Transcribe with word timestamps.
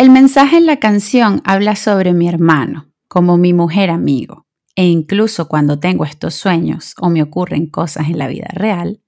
El 0.00 0.08
mensaje 0.08 0.56
en 0.56 0.64
la 0.64 0.78
canción 0.78 1.42
habla 1.44 1.76
sobre 1.76 2.14
mi 2.14 2.26
hermano, 2.26 2.90
como 3.06 3.36
mi 3.36 3.52
mujer 3.52 3.90
amigo, 3.90 4.46
e 4.74 4.86
incluso 4.86 5.46
cuando 5.46 5.78
tengo 5.78 6.06
estos 6.06 6.34
sueños 6.34 6.94
o 6.98 7.10
me 7.10 7.22
ocurren 7.22 7.66
cosas 7.66 8.08
en 8.08 8.16
la 8.16 8.26
vida 8.26 8.48
real, 8.54 9.02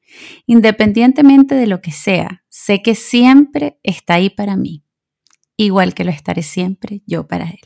independientemente 0.45 1.55
de 1.55 1.67
lo 1.67 1.81
que 1.81 1.93
sea, 1.93 2.45
sé 2.51 2.83
que 2.83 2.95
siempre 2.95 3.81
está 3.83 4.17
ahí 4.17 4.29
para 4.29 4.55
mí, 4.55 4.85
igual 5.57 5.95
que 5.95 6.05
lo 6.05 6.11
estaré 6.11 6.43
siempre 6.43 7.01
yo 7.07 7.27
para 7.27 7.47
él. 7.47 7.61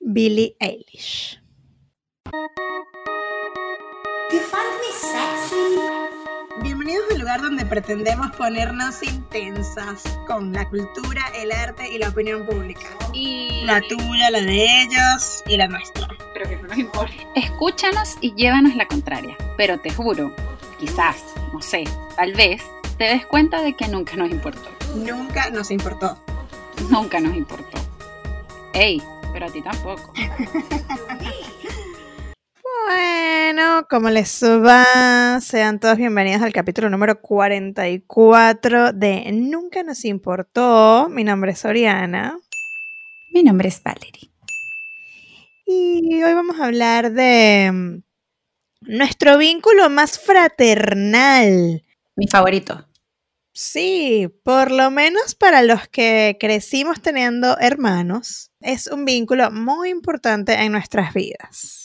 Billie 0.00 0.56
Eilish. 0.58 1.40
Bienvenidos 6.60 7.04
al 7.12 7.18
lugar 7.20 7.40
donde 7.40 7.64
pretendemos 7.64 8.30
ponernos 8.36 9.02
intensas 9.02 10.02
con 10.26 10.52
la 10.52 10.68
cultura, 10.68 11.22
el 11.34 11.50
arte 11.50 11.88
y 11.90 11.98
la 11.98 12.10
opinión 12.10 12.44
pública. 12.46 12.82
Y 13.14 13.62
La 13.64 13.80
tuya, 13.80 14.30
la 14.30 14.40
de 14.40 14.82
ellos 14.82 15.42
y 15.46 15.56
la 15.56 15.66
nuestra. 15.68 16.06
pero 16.34 16.48
que 16.50 16.56
no 16.56 16.68
nos 16.68 16.76
importa. 16.78 17.14
Escúchanos 17.34 18.16
y 18.20 18.34
llévanos 18.34 18.74
la 18.76 18.86
contraria, 18.86 19.36
pero 19.56 19.80
te 19.80 19.90
juro, 19.90 20.34
quizás, 20.78 21.16
no 21.52 21.62
sé, 21.62 21.84
tal 22.16 22.34
vez, 22.34 22.62
te 22.98 23.04
des 23.04 23.24
cuenta 23.26 23.62
de 23.62 23.74
que 23.74 23.88
nunca 23.88 24.16
nos 24.16 24.30
importó. 24.30 24.68
Nunca 24.96 25.48
nos 25.50 25.70
importó. 25.70 26.18
Nunca 26.90 27.18
nos 27.20 27.34
importó. 27.34 27.78
Ey, 28.74 29.02
pero 29.32 29.46
a 29.46 29.50
ti 29.50 29.62
tampoco. 29.62 30.12
Bueno, 32.84 33.86
como 33.88 34.10
les 34.10 34.42
va, 34.42 35.40
sean 35.40 35.78
todos 35.78 35.96
bienvenidos 35.98 36.42
al 36.42 36.52
capítulo 36.52 36.90
número 36.90 37.20
44 37.20 38.92
de 38.92 39.30
Nunca 39.32 39.82
nos 39.82 40.04
importó. 40.04 41.08
Mi 41.08 41.22
nombre 41.22 41.52
es 41.52 41.64
Oriana 41.64 42.38
Mi 43.30 43.42
nombre 43.42 43.68
es 43.68 43.82
Valerie. 43.82 44.30
y 45.64 46.22
hoy 46.22 46.34
vamos 46.34 46.58
a 46.58 46.66
hablar 46.66 47.12
de 47.12 47.70
mm, 47.72 48.02
nuestro 48.80 49.38
vínculo 49.38 49.88
más 49.88 50.18
fraternal. 50.18 51.84
Mi 52.16 52.26
favorito. 52.26 52.88
Sí, 53.52 54.28
por 54.42 54.70
lo 54.70 54.90
menos 54.90 55.34
para 55.34 55.62
los 55.62 55.86
que 55.88 56.36
crecimos 56.40 57.00
teniendo 57.00 57.58
hermanos, 57.58 58.50
es 58.60 58.86
un 58.88 59.04
vínculo 59.04 59.50
muy 59.50 59.90
importante 59.90 60.54
en 60.54 60.72
nuestras 60.72 61.14
vidas. 61.14 61.81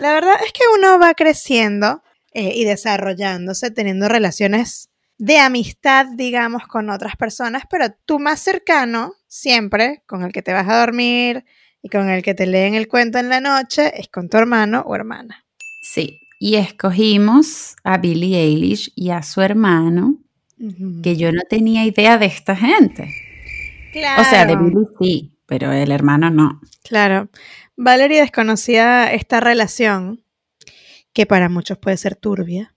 La 0.00 0.14
verdad 0.14 0.34
es 0.44 0.52
que 0.52 0.62
uno 0.76 0.98
va 0.98 1.14
creciendo 1.14 2.02
eh, 2.32 2.52
y 2.54 2.64
desarrollándose, 2.64 3.70
teniendo 3.70 4.08
relaciones 4.08 4.90
de 5.18 5.38
amistad, 5.38 6.06
digamos, 6.14 6.66
con 6.68 6.90
otras 6.90 7.16
personas, 7.16 7.64
pero 7.68 7.86
tu 8.06 8.18
más 8.18 8.40
cercano, 8.40 9.14
siempre, 9.26 10.02
con 10.06 10.22
el 10.22 10.32
que 10.32 10.42
te 10.42 10.52
vas 10.52 10.68
a 10.68 10.78
dormir 10.78 11.44
y 11.82 11.88
con 11.88 12.08
el 12.08 12.22
que 12.22 12.34
te 12.34 12.46
leen 12.46 12.74
el 12.74 12.86
cuento 12.86 13.18
en 13.18 13.28
la 13.28 13.40
noche, 13.40 13.98
es 14.00 14.08
con 14.08 14.28
tu 14.28 14.36
hermano 14.36 14.84
o 14.86 14.94
hermana. 14.94 15.44
Sí, 15.82 16.20
y 16.38 16.54
escogimos 16.56 17.74
a 17.82 17.98
Billie 17.98 18.38
Eilish 18.38 18.92
y 18.94 19.10
a 19.10 19.22
su 19.22 19.40
hermano, 19.40 20.18
que 21.02 21.16
yo 21.16 21.30
no 21.32 21.42
tenía 21.48 21.84
idea 21.84 22.18
de 22.18 22.26
esta 22.26 22.56
gente. 22.56 23.12
Claro. 23.92 24.22
O 24.22 24.24
sea, 24.24 24.44
de 24.44 24.56
Billie 24.56 24.86
sí, 25.00 25.38
pero 25.46 25.72
el 25.72 25.90
hermano 25.90 26.30
no. 26.30 26.60
Claro. 26.84 27.28
Valerie 27.80 28.20
desconocía 28.20 29.12
esta 29.14 29.38
relación, 29.38 30.24
que 31.12 31.26
para 31.26 31.48
muchos 31.48 31.78
puede 31.78 31.96
ser 31.96 32.16
turbia, 32.16 32.74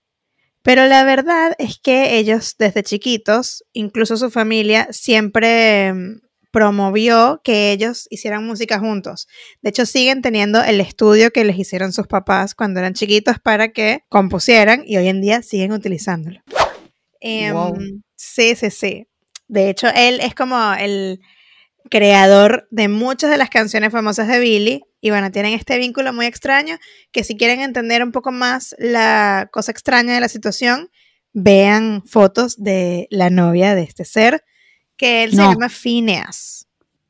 pero 0.62 0.86
la 0.86 1.04
verdad 1.04 1.56
es 1.58 1.80
que 1.80 2.20
ellos 2.20 2.56
desde 2.60 2.84
chiquitos, 2.84 3.66
incluso 3.74 4.16
su 4.16 4.30
familia, 4.30 4.88
siempre 4.92 5.92
mm, 5.92 6.22
promovió 6.52 7.42
que 7.44 7.72
ellos 7.72 8.06
hicieran 8.12 8.46
música 8.46 8.78
juntos. 8.78 9.28
De 9.64 9.72
hecho, 9.72 9.88
siguen 9.88 10.22
teniendo 10.22 10.64
el 10.64 10.80
estudio 10.80 11.32
que 11.32 11.46
les 11.46 11.58
hicieron 11.58 11.94
sus 11.94 12.06
papás 12.06 12.54
cuando 12.54 12.80
eran 12.80 12.94
chiquitos 12.94 13.40
para 13.40 13.70
que 13.74 14.04
compusieran 14.08 14.84
y 14.86 14.98
hoy 14.98 15.08
en 15.08 15.20
día 15.20 15.42
siguen 15.42 15.72
utilizándolo. 15.72 16.42
Em, 17.20 17.54
Wow. 17.54 17.74
Sí, 18.16 18.56
sí, 18.56 18.70
sí. 18.70 19.08
De 19.48 19.72
hecho, 19.72 19.88
él 19.96 20.20
es 20.22 20.36
como 20.36 20.74
el 20.76 21.22
creador 21.90 22.68
de 22.72 22.88
muchas 22.88 23.30
de 23.30 23.38
las 23.38 23.50
canciones 23.50 23.92
famosas 23.92 24.28
de 24.28 24.40
Billy. 24.40 24.84
Y 25.02 25.10
bueno, 25.10 25.32
tienen 25.32 25.54
este 25.54 25.78
vínculo 25.78 26.14
muy 26.14 26.26
extraño 26.26 26.78
que 27.12 27.24
si 27.24 27.36
quieren 27.36 27.62
entender 27.62 28.04
un 28.04 28.12
poco 28.12 28.32
más 28.32 28.76
la 28.78 29.50
cosa 29.52 29.72
extraña 29.72 30.14
de 30.14 30.22
la 30.22 30.30
situación, 30.30 30.90
vean 31.34 32.04
fotos 32.06 32.62
de 32.62 33.08
la 33.10 33.30
novia 33.30 33.76
de 33.76 33.84
este 33.84 34.06
ser, 34.06 34.44
que 34.98 35.24
él 35.24 35.32
se 35.32 35.38
llama 35.38 35.70
Phineas. 35.70 36.68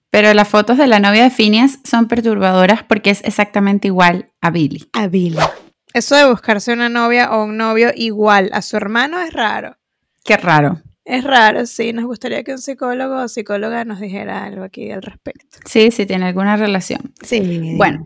Pero 0.10 0.34
las 0.34 0.48
fotos 0.48 0.78
de 0.78 0.88
la 0.88 1.00
novia 1.00 1.24
de 1.24 1.30
Phineas 1.30 1.80
son 1.84 2.08
perturbadoras 2.08 2.84
porque 2.84 3.10
es 3.10 3.22
exactamente 3.24 3.88
igual 3.88 4.31
a 4.42 4.52
Billie. 4.52 4.88
A 4.94 5.08
Billy. 5.08 5.38
Eso 5.94 6.16
de 6.16 6.30
buscarse 6.30 6.74
una 6.74 6.90
novia 6.90 7.31
o 7.31 7.44
un 7.44 7.58
novio 7.58 7.92
igual 7.96 8.50
a 8.54 8.62
su 8.62 8.78
hermano 8.78 9.22
es 9.22 9.34
raro. 9.34 9.78
Qué 10.24 10.38
raro. 10.38 10.81
Es 11.06 11.23
raro, 11.23 11.66
sí. 11.66 11.94
Nos 11.94 12.06
gustaría 12.06 12.44
que 12.44 12.51
un 12.51 12.59
psicólogo 12.59 13.22
o 13.23 13.28
psicóloga 13.28 13.84
nos 13.85 14.00
dijera 14.00 14.44
algo 14.44 14.63
aquí 14.63 14.91
al 14.91 15.01
respecto. 15.01 15.57
Sí, 15.66 15.91
sí 15.91 16.06
tiene 16.06 16.25
alguna 16.28 16.57
relación. 16.57 17.13
Sí. 17.23 17.73
Bueno, 17.75 18.06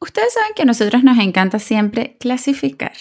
ustedes 0.00 0.32
saben 0.32 0.50
que 0.54 0.62
a 0.62 0.66
nosotros 0.66 1.02
nos 1.02 1.18
encanta 1.18 1.58
siempre 1.58 2.16
clasificar 2.20 2.92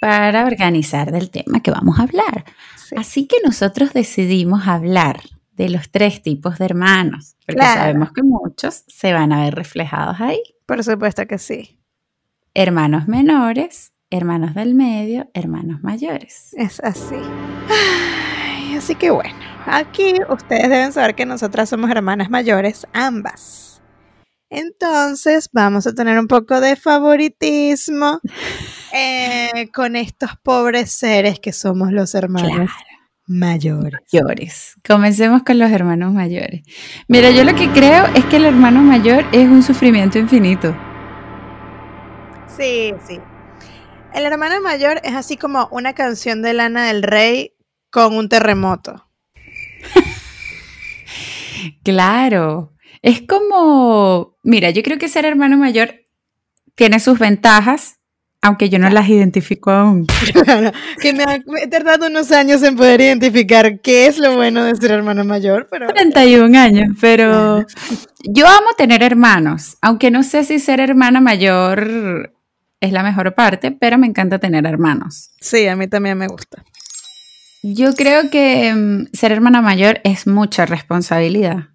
para 0.00 0.44
organizar 0.46 1.12
del 1.12 1.30
tema 1.30 1.60
que 1.62 1.70
vamos 1.70 1.98
a 1.98 2.02
hablar. 2.02 2.44
sí. 2.76 2.94
Así 2.98 3.26
que 3.26 3.36
nosotros 3.44 3.92
decidimos 3.92 4.66
hablar 4.66 5.20
de 5.52 5.68
los 5.68 5.90
tres 5.90 6.20
tipos 6.22 6.58
de 6.58 6.64
hermanos, 6.64 7.36
porque 7.46 7.60
Claro. 7.60 7.80
sabemos 7.80 8.12
que 8.12 8.22
muchos 8.24 8.82
se 8.88 9.12
van 9.12 9.32
a 9.32 9.44
ver 9.44 9.54
reflejados 9.54 10.20
ahí. 10.20 10.40
Por 10.66 10.82
supuesto 10.82 11.24
que 11.28 11.38
sí. 11.38 11.78
Hermanos 12.54 13.06
menores, 13.06 13.92
hermanos 14.10 14.54
del 14.54 14.74
medio, 14.74 15.30
hermanos 15.34 15.82
mayores. 15.82 16.52
Es 16.54 16.80
así. 16.80 17.16
Así 18.76 18.94
que 18.94 19.10
bueno, 19.10 19.34
aquí 19.66 20.14
ustedes 20.28 20.68
deben 20.68 20.92
saber 20.92 21.14
que 21.14 21.26
nosotras 21.26 21.68
somos 21.68 21.90
hermanas 21.90 22.30
mayores, 22.30 22.86
ambas. 22.92 23.82
Entonces 24.50 25.48
vamos 25.52 25.86
a 25.86 25.92
tener 25.94 26.18
un 26.18 26.28
poco 26.28 26.60
de 26.60 26.76
favoritismo 26.76 28.20
eh, 28.94 29.68
con 29.74 29.96
estos 29.96 30.30
pobres 30.42 30.92
seres 30.92 31.40
que 31.40 31.52
somos 31.52 31.92
los 31.92 32.14
hermanos 32.14 32.50
Claro. 32.52 32.70
mayores. 33.26 34.00
mayores. 34.12 34.74
Comencemos 34.86 35.42
con 35.44 35.58
los 35.58 35.70
hermanos 35.70 36.12
mayores. 36.12 36.62
Mira, 37.08 37.30
yo 37.30 37.42
lo 37.44 37.54
que 37.54 37.70
creo 37.70 38.04
es 38.14 38.24
que 38.26 38.36
el 38.36 38.44
hermano 38.44 38.80
mayor 38.82 39.24
es 39.32 39.48
un 39.48 39.62
sufrimiento 39.62 40.18
infinito. 40.18 40.74
Sí, 42.56 42.94
sí. 43.06 43.18
El 44.12 44.24
hermano 44.26 44.60
mayor 44.60 45.00
es 45.02 45.14
así 45.14 45.36
como 45.36 45.66
una 45.72 45.92
canción 45.94 46.40
de 46.42 46.52
Lana 46.54 46.86
del 46.86 47.02
Rey 47.02 47.53
con 47.94 48.16
un 48.16 48.28
terremoto. 48.28 49.06
Claro. 51.84 52.72
Es 53.02 53.22
como, 53.22 54.36
mira, 54.42 54.70
yo 54.70 54.82
creo 54.82 54.98
que 54.98 55.08
ser 55.08 55.24
hermano 55.24 55.56
mayor 55.56 55.94
tiene 56.74 56.98
sus 56.98 57.20
ventajas, 57.20 58.00
aunque 58.42 58.68
yo 58.68 58.80
no 58.80 58.90
las 58.90 59.08
identifico 59.08 59.70
aún. 59.70 60.06
Claro, 60.32 60.72
que 61.00 61.12
me 61.12 61.22
ha, 61.22 61.38
me 61.46 61.62
he 61.62 61.68
tardado 61.68 62.08
unos 62.08 62.32
años 62.32 62.64
en 62.64 62.74
poder 62.74 63.00
identificar 63.00 63.80
qué 63.80 64.08
es 64.08 64.18
lo 64.18 64.34
bueno 64.34 64.64
de 64.64 64.74
ser 64.74 64.90
hermano 64.90 65.24
mayor, 65.24 65.68
pero 65.70 65.86
31 65.86 66.58
años, 66.58 66.96
pero 67.00 67.64
yo 68.24 68.48
amo 68.48 68.74
tener 68.76 69.04
hermanos, 69.04 69.76
aunque 69.82 70.10
no 70.10 70.24
sé 70.24 70.42
si 70.42 70.58
ser 70.58 70.80
hermana 70.80 71.20
mayor 71.20 72.34
es 72.80 72.92
la 72.92 73.04
mejor 73.04 73.34
parte, 73.36 73.70
pero 73.70 73.98
me 73.98 74.08
encanta 74.08 74.40
tener 74.40 74.66
hermanos. 74.66 75.30
sí, 75.40 75.68
a 75.68 75.76
mí 75.76 75.86
también 75.86 76.18
me 76.18 76.26
gusta. 76.26 76.64
Yo 77.66 77.94
creo 77.94 78.28
que 78.28 78.74
mm, 78.74 79.06
ser 79.14 79.32
hermana 79.32 79.62
mayor 79.62 80.02
es 80.04 80.26
mucha 80.26 80.66
responsabilidad. 80.66 81.70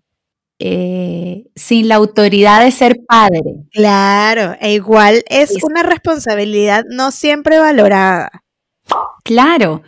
Eh, 0.60 1.48
sin 1.56 1.88
la 1.88 1.96
autoridad 1.96 2.64
de 2.64 2.70
ser 2.70 3.00
padre. 3.08 3.42
Claro, 3.72 4.56
e 4.62 4.74
igual 4.74 5.24
es 5.28 5.64
una 5.64 5.82
responsabilidad 5.82 6.86
no 6.88 7.10
siempre 7.10 7.58
valorada. 7.58 8.44
Claro, 9.24 9.82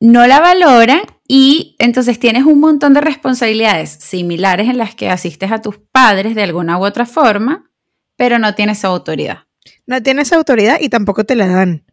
no 0.00 0.26
la 0.26 0.40
valoran 0.40 1.02
y 1.28 1.76
entonces 1.78 2.18
tienes 2.18 2.44
un 2.44 2.58
montón 2.58 2.92
de 2.92 3.00
responsabilidades 3.00 3.90
similares 3.90 4.68
en 4.68 4.76
las 4.76 4.96
que 4.96 5.08
asistes 5.08 5.52
a 5.52 5.62
tus 5.62 5.78
padres 5.78 6.34
de 6.34 6.42
alguna 6.42 6.78
u 6.78 6.84
otra 6.84 7.06
forma, 7.06 7.70
pero 8.16 8.40
no 8.40 8.56
tienes 8.56 8.84
autoridad. 8.84 9.44
No 9.86 10.02
tienes 10.02 10.32
autoridad 10.32 10.78
y 10.80 10.88
tampoco 10.88 11.22
te 11.22 11.36
la 11.36 11.46
dan. 11.46 11.84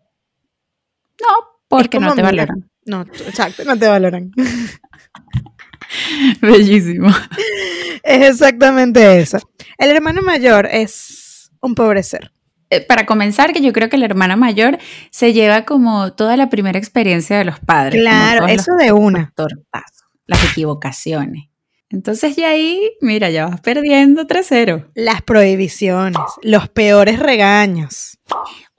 No, 1.21 1.27
porque 1.67 1.99
no 1.99 2.15
te 2.15 2.23
mira. 2.23 2.29
valoran. 2.29 2.69
No, 2.89 3.01
exacto, 3.01 3.63
no 3.65 3.77
te 3.77 3.87
valoran. 3.87 4.31
Bellísimo. 6.41 7.09
Es 8.03 8.29
exactamente 8.29 9.19
eso. 9.19 9.37
El 9.77 9.91
hermano 9.91 10.21
mayor 10.23 10.67
es 10.71 11.51
un 11.61 11.75
pobre 11.75 12.01
ser. 12.01 12.31
Eh, 12.71 12.81
Para 12.81 13.05
comenzar, 13.05 13.53
que 13.53 13.61
yo 13.61 13.71
creo 13.73 13.89
que 13.89 13.97
la 13.99 14.05
hermana 14.05 14.35
mayor 14.35 14.79
se 15.11 15.33
lleva 15.33 15.65
como 15.65 16.13
toda 16.13 16.35
la 16.35 16.49
primera 16.49 16.79
experiencia 16.79 17.37
de 17.37 17.45
los 17.45 17.59
padres. 17.59 18.01
Claro, 18.01 18.47
eso 18.47 18.73
de 18.75 18.91
una. 18.91 19.31
tortazos, 19.35 20.07
las 20.25 20.43
equivocaciones. 20.51 21.45
Entonces 21.91 22.35
ya 22.35 22.49
ahí, 22.49 22.91
mira, 23.01 23.29
ya 23.29 23.47
vas 23.47 23.61
perdiendo 23.61 24.25
3-0. 24.25 24.89
Las 24.95 25.21
prohibiciones, 25.21 26.17
los 26.43 26.69
peores 26.69 27.19
regaños. 27.19 28.17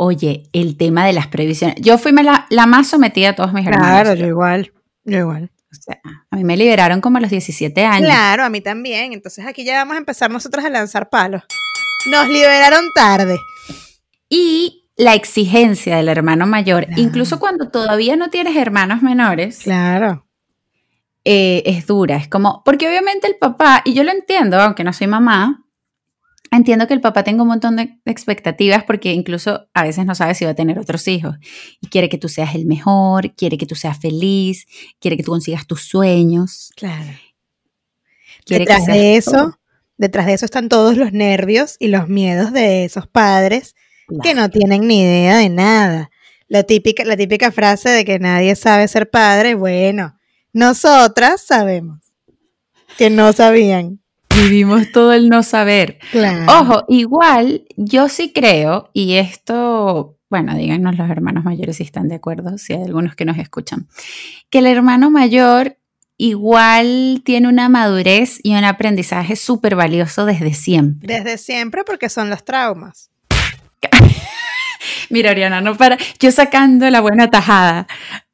Oye, 0.02 0.44
el 0.54 0.78
tema 0.78 1.04
de 1.04 1.12
las 1.12 1.26
prohibiciones. 1.26 1.76
Yo 1.78 1.98
fui 1.98 2.10
la, 2.12 2.46
la 2.48 2.64
más 2.64 2.88
sometida 2.88 3.28
a 3.28 3.34
todos 3.34 3.52
mis 3.52 3.66
hermanos. 3.66 4.00
Claro, 4.00 4.14
yo 4.14 4.26
igual, 4.26 4.72
yo 5.04 5.18
igual. 5.18 5.50
O 5.70 5.74
sea, 5.74 6.00
a 6.30 6.36
mí 6.36 6.42
me 6.42 6.56
liberaron 6.56 7.02
como 7.02 7.18
a 7.18 7.20
los 7.20 7.28
17 7.28 7.84
años. 7.84 8.08
Claro, 8.08 8.44
a 8.44 8.48
mí 8.48 8.62
también. 8.62 9.12
Entonces 9.12 9.44
aquí 9.46 9.62
ya 9.62 9.74
vamos 9.74 9.96
a 9.96 9.98
empezar 9.98 10.30
nosotros 10.30 10.64
a 10.64 10.70
lanzar 10.70 11.10
palos. 11.10 11.42
Nos 12.10 12.28
liberaron 12.28 12.82
tarde. 12.94 13.36
Y 14.30 14.88
la 14.96 15.12
exigencia 15.12 15.98
del 15.98 16.08
hermano 16.08 16.46
mayor, 16.46 16.86
incluso 16.96 17.38
cuando 17.38 17.68
todavía 17.68 18.16
no 18.16 18.30
tienes 18.30 18.56
hermanos 18.56 19.02
menores. 19.02 19.58
Claro. 19.64 20.26
Eh, 21.26 21.62
es 21.66 21.86
dura. 21.86 22.16
Es 22.16 22.26
como, 22.26 22.62
porque 22.64 22.88
obviamente 22.88 23.26
el 23.26 23.36
papá, 23.36 23.82
y 23.84 23.92
yo 23.92 24.02
lo 24.02 24.12
entiendo, 24.12 24.58
aunque 24.58 24.82
no 24.82 24.94
soy 24.94 25.08
mamá, 25.08 25.66
entiendo 26.50 26.86
que 26.86 26.94
el 26.94 27.00
papá 27.00 27.22
tenga 27.22 27.42
un 27.42 27.48
montón 27.48 27.76
de 27.76 27.98
expectativas 28.04 28.84
porque 28.84 29.12
incluso 29.12 29.68
a 29.74 29.82
veces 29.84 30.04
no 30.06 30.14
sabe 30.14 30.34
si 30.34 30.44
va 30.44 30.52
a 30.52 30.54
tener 30.54 30.78
otros 30.78 31.06
hijos 31.08 31.36
y 31.80 31.88
quiere 31.88 32.08
que 32.08 32.18
tú 32.18 32.28
seas 32.28 32.54
el 32.54 32.66
mejor, 32.66 33.34
quiere 33.34 33.56
que 33.58 33.66
tú 33.66 33.74
seas 33.74 33.98
feliz, 33.98 34.66
quiere 34.98 35.16
que 35.16 35.22
tú 35.22 35.30
consigas 35.30 35.66
tus 35.66 35.82
sueños. 35.82 36.72
Claro. 36.76 37.10
detrás 38.46 38.86
de 38.86 39.16
eso, 39.16 39.58
detrás 39.96 40.26
de 40.26 40.34
eso 40.34 40.44
están 40.44 40.68
todos 40.68 40.96
los 40.96 41.12
nervios 41.12 41.76
y 41.78 41.88
los 41.88 42.08
miedos 42.08 42.52
de 42.52 42.84
esos 42.84 43.06
padres 43.06 43.74
que 44.22 44.34
no 44.34 44.50
tienen 44.50 44.86
ni 44.86 45.02
idea 45.02 45.38
de 45.38 45.48
nada. 45.48 46.10
La 46.48 46.64
típica, 46.64 47.04
la 47.04 47.16
típica 47.16 47.52
frase 47.52 47.90
de 47.90 48.04
que 48.04 48.18
nadie 48.18 48.56
sabe 48.56 48.88
ser 48.88 49.08
padre, 49.08 49.54
bueno, 49.54 50.18
nosotras 50.52 51.42
sabemos 51.42 52.00
que 52.98 53.08
no 53.08 53.32
sabían. 53.32 54.00
Vivimos 54.40 54.90
todo 54.92 55.12
el 55.12 55.28
no 55.28 55.42
saber. 55.42 55.98
Ojo, 56.48 56.84
igual 56.88 57.64
yo 57.76 58.08
sí 58.08 58.32
creo, 58.32 58.90
y 58.92 59.14
esto, 59.14 60.18
bueno, 60.30 60.54
díganos 60.54 60.96
los 60.96 61.10
hermanos 61.10 61.44
mayores 61.44 61.76
si 61.76 61.82
están 61.82 62.08
de 62.08 62.14
acuerdo, 62.16 62.56
si 62.56 62.72
hay 62.72 62.82
algunos 62.82 63.14
que 63.14 63.24
nos 63.24 63.38
escuchan, 63.38 63.88
que 64.48 64.60
el 64.60 64.66
hermano 64.66 65.10
mayor 65.10 65.76
igual 66.16 67.22
tiene 67.24 67.48
una 67.48 67.68
madurez 67.68 68.40
y 68.42 68.54
un 68.54 68.64
aprendizaje 68.64 69.36
súper 69.36 69.76
valioso 69.76 70.24
desde 70.26 70.54
siempre. 70.54 71.14
Desde 71.14 71.38
siempre 71.38 71.84
porque 71.84 72.08
son 72.08 72.30
los 72.30 72.44
traumas. 72.44 73.10
Mira, 75.10 75.30
Oriana, 75.30 75.60
no 75.60 75.76
para. 75.76 75.98
Yo 76.18 76.30
sacando 76.30 76.88
la 76.90 77.00
buena 77.00 77.30
tajada. 77.30 77.86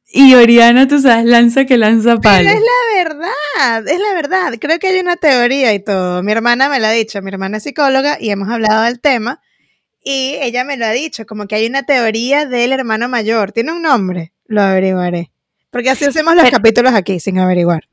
Y 0.09 0.33
Oriana, 0.35 0.87
tú 0.87 0.99
sabes, 0.99 1.25
lanza 1.25 1.65
que 1.65 1.77
lanza 1.77 2.17
palo. 2.17 2.47
Pero 2.47 2.57
es 2.57 2.63
la 2.63 3.03
verdad, 3.03 3.87
es 3.87 3.99
la 3.99 4.13
verdad. 4.13 4.53
Creo 4.59 4.79
que 4.79 4.87
hay 4.87 4.99
una 4.99 5.17
teoría 5.17 5.73
y 5.73 5.79
todo. 5.79 6.23
Mi 6.23 6.31
hermana 6.31 6.69
me 6.69 6.79
lo 6.79 6.87
ha 6.87 6.91
dicho, 6.91 7.21
mi 7.21 7.29
hermana 7.29 7.57
es 7.57 7.63
psicóloga 7.63 8.17
y 8.19 8.29
hemos 8.29 8.49
hablado 8.49 8.83
del 8.83 8.99
tema. 8.99 9.41
Y 10.01 10.37
ella 10.41 10.63
me 10.63 10.77
lo 10.77 10.85
ha 10.85 10.91
dicho, 10.91 11.25
como 11.25 11.47
que 11.47 11.55
hay 11.55 11.67
una 11.67 11.83
teoría 11.83 12.45
del 12.45 12.71
hermano 12.71 13.09
mayor. 13.09 13.51
¿Tiene 13.51 13.73
un 13.73 13.81
nombre? 13.81 14.31
Lo 14.45 14.61
averiguaré. 14.61 15.31
Porque 15.69 15.89
así 15.89 16.05
hacemos 16.05 16.35
los 16.35 16.49
capítulos 16.49 16.93
aquí, 16.93 17.19
sin 17.19 17.39
averiguar. 17.39 17.89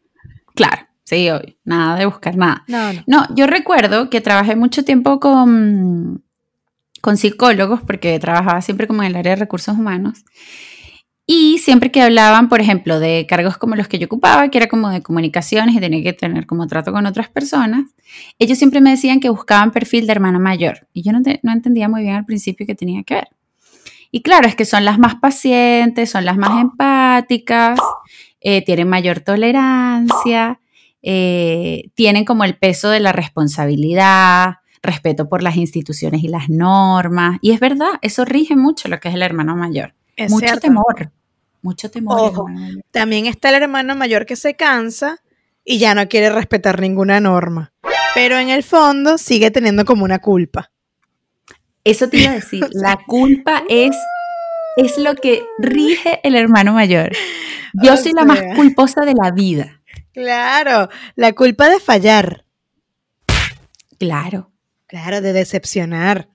Claro, 0.55 0.87
sí, 1.03 1.29
hoy. 1.31 1.59
Nada 1.65 1.99
de 1.99 2.07
buscar 2.07 2.37
nada. 2.37 2.63
No, 2.69 2.93
no. 2.93 3.03
No, 3.09 3.27
yo 3.35 3.49
recuerdo 3.49 4.09
que 4.09 4.21
trabajé 4.21 4.55
mucho 4.55 4.85
tiempo 4.85 5.19
con 5.19 6.23
con 7.05 7.19
psicólogos, 7.19 7.83
porque 7.83 8.19
trabajaba 8.19 8.63
siempre 8.63 8.87
como 8.87 9.03
en 9.03 9.11
el 9.11 9.17
área 9.17 9.33
de 9.33 9.41
recursos 9.41 9.77
humanos. 9.77 10.25
Y 11.27 11.59
siempre 11.59 11.91
que 11.91 12.03
hablaban, 12.03 12.51
por 12.51 12.61
ejemplo, 12.61 13.01
de 13.01 13.27
cargos 13.27 13.57
como 13.57 13.77
los 13.77 13.89
que 13.89 13.99
yo 13.99 14.07
ocupaba, 14.07 14.49
que 14.51 14.59
era 14.59 14.67
como 14.67 14.91
de 14.91 15.03
comunicaciones 15.03 15.75
y 15.75 15.81
tenía 15.81 16.03
que 16.03 16.13
tener 16.13 16.47
como 16.47 16.67
trato 16.67 16.93
con 16.93 17.07
otras 17.07 17.29
personas, 17.29 17.95
ellos 18.39 18.59
siempre 18.59 18.83
me 18.83 18.91
decían 18.91 19.21
que 19.21 19.31
buscaban 19.31 19.71
perfil 19.71 20.07
de 20.07 20.13
hermana 20.13 20.39
mayor. 20.39 20.87
Y 20.93 21.03
yo 21.03 21.13
no, 21.13 21.21
entendía 21.53 21.89
muy 21.89 22.03
bien 22.03 22.17
al 22.17 22.27
principio 22.27 22.67
qué 22.67 22.75
tenía 22.75 23.03
que 23.05 23.15
ver. 23.15 23.29
Y 24.11 24.23
claro, 24.23 24.47
es 24.47 24.55
que 24.55 24.67
son 24.67 24.85
las 24.85 24.99
más 24.99 25.17
pacientes, 25.17 26.11
son 26.11 26.27
las 26.27 26.37
más 26.37 26.61
empáticas, 26.61 27.81
eh, 28.41 28.63
tienen 28.63 28.89
mayor 28.89 29.21
tolerancia, 29.21 30.61
eh, 31.03 31.91
tienen 31.95 32.27
como 32.27 32.45
el 32.45 32.57
peso 32.57 32.91
de 32.91 33.01
la 33.01 33.13
responsabilidad, 33.13 34.57
respeto 34.83 35.29
por 35.29 35.43
las 35.43 35.57
instituciones 35.57 36.23
y 36.23 36.29
las 36.29 36.51
normas. 36.51 37.39
Y 37.41 37.53
es 37.53 37.61
verdad, 37.61 37.99
eso 38.03 38.27
rige 38.27 38.57
mucho 38.57 38.89
lo 38.89 39.01
que 39.01 39.09
es 39.09 39.15
el 39.15 39.23
hermano 39.23 39.57
mayor. 39.57 39.95
Mucho 40.29 40.57
temor, 40.59 41.11
mucho 41.63 41.91
temor. 41.91 42.45
también 42.91 43.27
está 43.27 43.51
el 43.51 43.63
hermano 43.63 43.95
mayor 43.97 44.27
que 44.27 44.37
se 44.37 44.55
cansa 44.55 45.23
y 45.65 45.79
ya 45.79 45.95
no 45.95 46.09
quiere 46.09 46.31
respetar 46.31 46.81
ninguna 46.81 47.21
norma. 47.21 47.73
Pero 48.15 48.39
en 48.39 48.51
el 48.51 48.63
fondo 48.63 49.19
sigue 49.19 49.51
teniendo 49.51 49.85
como 49.85 50.05
una 50.05 50.21
culpa. 50.21 50.71
Eso 51.83 52.09
te 52.09 52.19
iba 52.19 52.31
a 52.31 52.35
decir, 52.35 52.67
la 52.73 52.99
culpa 53.07 53.65
es, 53.69 53.97
es 54.77 54.99
lo 54.99 55.15
que 55.15 55.45
rige 55.59 56.21
el 56.23 56.37
hermano 56.37 56.73
mayor. 56.73 57.13
Yo 57.83 57.97
soy 57.97 58.13
la 58.13 58.25
más 58.25 58.41
culposa 58.55 59.05
de 59.05 59.15
la 59.21 59.33
vida. 59.33 59.83
Claro, 60.13 60.89
la 61.17 61.33
culpa 61.33 61.69
de 61.69 61.81
fallar. 61.81 62.45
Claro. 63.99 64.53
Claro, 64.87 65.21
de 65.21 65.33
decepcionar. 65.33 66.29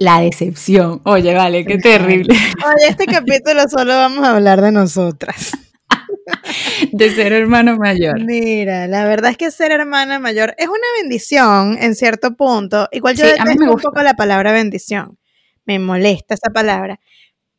La 0.00 0.18
decepción. 0.22 1.02
Oye, 1.04 1.34
vale, 1.34 1.66
qué 1.66 1.76
terrible. 1.76 2.34
Oye, 2.34 2.88
este 2.88 3.04
capítulo 3.04 3.68
solo 3.68 3.94
vamos 3.94 4.26
a 4.26 4.34
hablar 4.34 4.62
de 4.62 4.72
nosotras. 4.72 5.52
De 6.92 7.10
ser 7.14 7.34
hermano 7.34 7.76
mayor. 7.76 8.18
Mira, 8.24 8.86
la 8.86 9.04
verdad 9.04 9.32
es 9.32 9.36
que 9.36 9.50
ser 9.50 9.72
hermana 9.72 10.18
mayor 10.18 10.54
es 10.56 10.68
una 10.68 10.86
bendición 11.02 11.76
en 11.78 11.94
cierto 11.94 12.34
punto. 12.34 12.88
Igual 12.92 13.16
yo 13.16 13.26
a 13.26 13.44
mí 13.44 13.56
me 13.58 13.66
gusta. 13.66 13.88
un 13.88 13.94
poco 13.94 14.02
la 14.02 14.14
palabra 14.14 14.52
bendición. 14.52 15.18
Me 15.66 15.78
molesta 15.78 16.32
esa 16.32 16.50
palabra. 16.50 16.98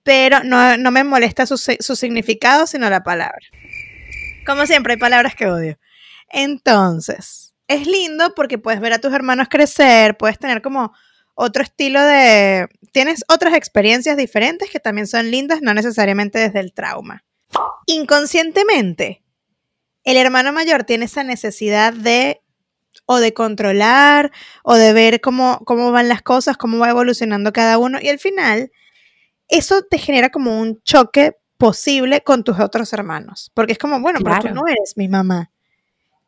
Pero 0.01 0.43
no, 0.43 0.77
no 0.77 0.89
me 0.89 1.03
molesta 1.03 1.45
su, 1.45 1.57
su 1.57 1.95
significado, 1.95 2.65
sino 2.65 2.89
la 2.89 3.03
palabra. 3.03 3.45
Como 4.47 4.65
siempre, 4.65 4.93
hay 4.93 4.99
palabras 4.99 5.35
que 5.35 5.45
odio. 5.45 5.77
Entonces, 6.29 7.53
es 7.67 7.85
lindo 7.85 8.33
porque 8.35 8.57
puedes 8.57 8.81
ver 8.81 8.93
a 8.93 8.99
tus 8.99 9.13
hermanos 9.13 9.47
crecer, 9.47 10.17
puedes 10.17 10.39
tener 10.39 10.63
como 10.63 10.91
otro 11.35 11.63
estilo 11.63 12.01
de... 12.01 12.67
Tienes 12.91 13.23
otras 13.29 13.53
experiencias 13.53 14.17
diferentes 14.17 14.69
que 14.69 14.79
también 14.79 15.07
son 15.07 15.31
lindas, 15.31 15.61
no 15.61 15.73
necesariamente 15.73 16.39
desde 16.39 16.59
el 16.59 16.73
trauma. 16.73 17.23
Inconscientemente, 17.85 19.23
el 20.03 20.17
hermano 20.17 20.51
mayor 20.51 20.83
tiene 20.83 21.05
esa 21.05 21.23
necesidad 21.23 21.93
de 21.93 22.41
o 23.05 23.17
de 23.19 23.33
controlar 23.33 24.31
o 24.63 24.75
de 24.75 24.93
ver 24.93 25.21
cómo, 25.21 25.59
cómo 25.65 25.91
van 25.91 26.09
las 26.09 26.21
cosas, 26.21 26.57
cómo 26.57 26.79
va 26.79 26.89
evolucionando 26.89 27.53
cada 27.53 27.77
uno 27.77 27.99
y 28.01 28.09
al 28.09 28.19
final 28.19 28.71
eso 29.47 29.83
te 29.83 29.97
genera 29.97 30.29
como 30.29 30.59
un 30.59 30.81
choque 30.83 31.37
posible 31.57 32.21
con 32.21 32.43
tus 32.43 32.59
otros 32.59 32.91
hermanos, 32.93 33.51
porque 33.53 33.73
es 33.73 33.77
como, 33.77 33.99
bueno, 34.01 34.19
pero 34.23 34.39
tú 34.39 34.49
no 34.49 34.67
eres 34.67 34.93
mi 34.95 35.07
mamá. 35.07 35.51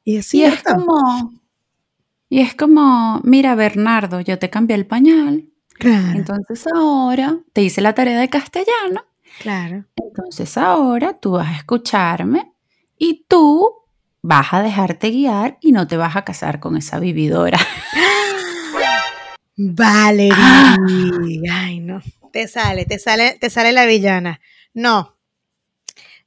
Y, 0.03 0.17
así 0.17 0.43
es 0.43 0.61
como, 0.61 1.33
y 2.33 2.41
es 2.41 2.55
como, 2.55 3.21
mira 3.23 3.53
Bernardo, 3.53 4.19
yo 4.19 4.39
te 4.39 4.49
cambié 4.49 4.75
el 4.75 4.87
pañal. 4.87 5.43
Claro. 5.77 6.17
Entonces 6.17 6.65
ahora 6.73 7.37
te 7.53 7.61
hice 7.61 7.79
la 7.79 7.93
tarea 7.93 8.19
de 8.19 8.27
castellano. 8.27 9.05
Claro. 9.39 9.85
Entonces 9.95 10.57
ahora 10.57 11.13
tú 11.19 11.33
vas 11.33 11.49
a 11.49 11.57
escucharme 11.57 12.51
y 12.97 13.27
tú 13.27 13.71
vas 14.23 14.51
a 14.51 14.63
dejarte 14.63 15.11
guiar 15.11 15.59
y 15.61 15.73
no 15.73 15.85
te 15.85 15.95
vas 15.95 16.15
a 16.15 16.23
casar 16.23 16.59
con 16.59 16.75
esa 16.75 16.97
vividora. 16.97 17.59
Valerie. 19.55 20.33
Ay, 21.51 21.81
no. 21.81 22.01
Te 22.31 22.47
sale, 22.47 22.85
te 22.85 22.97
sale, 22.97 23.37
te 23.39 23.51
sale 23.51 23.71
la 23.73 23.85
villana. 23.85 24.41
No, 24.73 25.19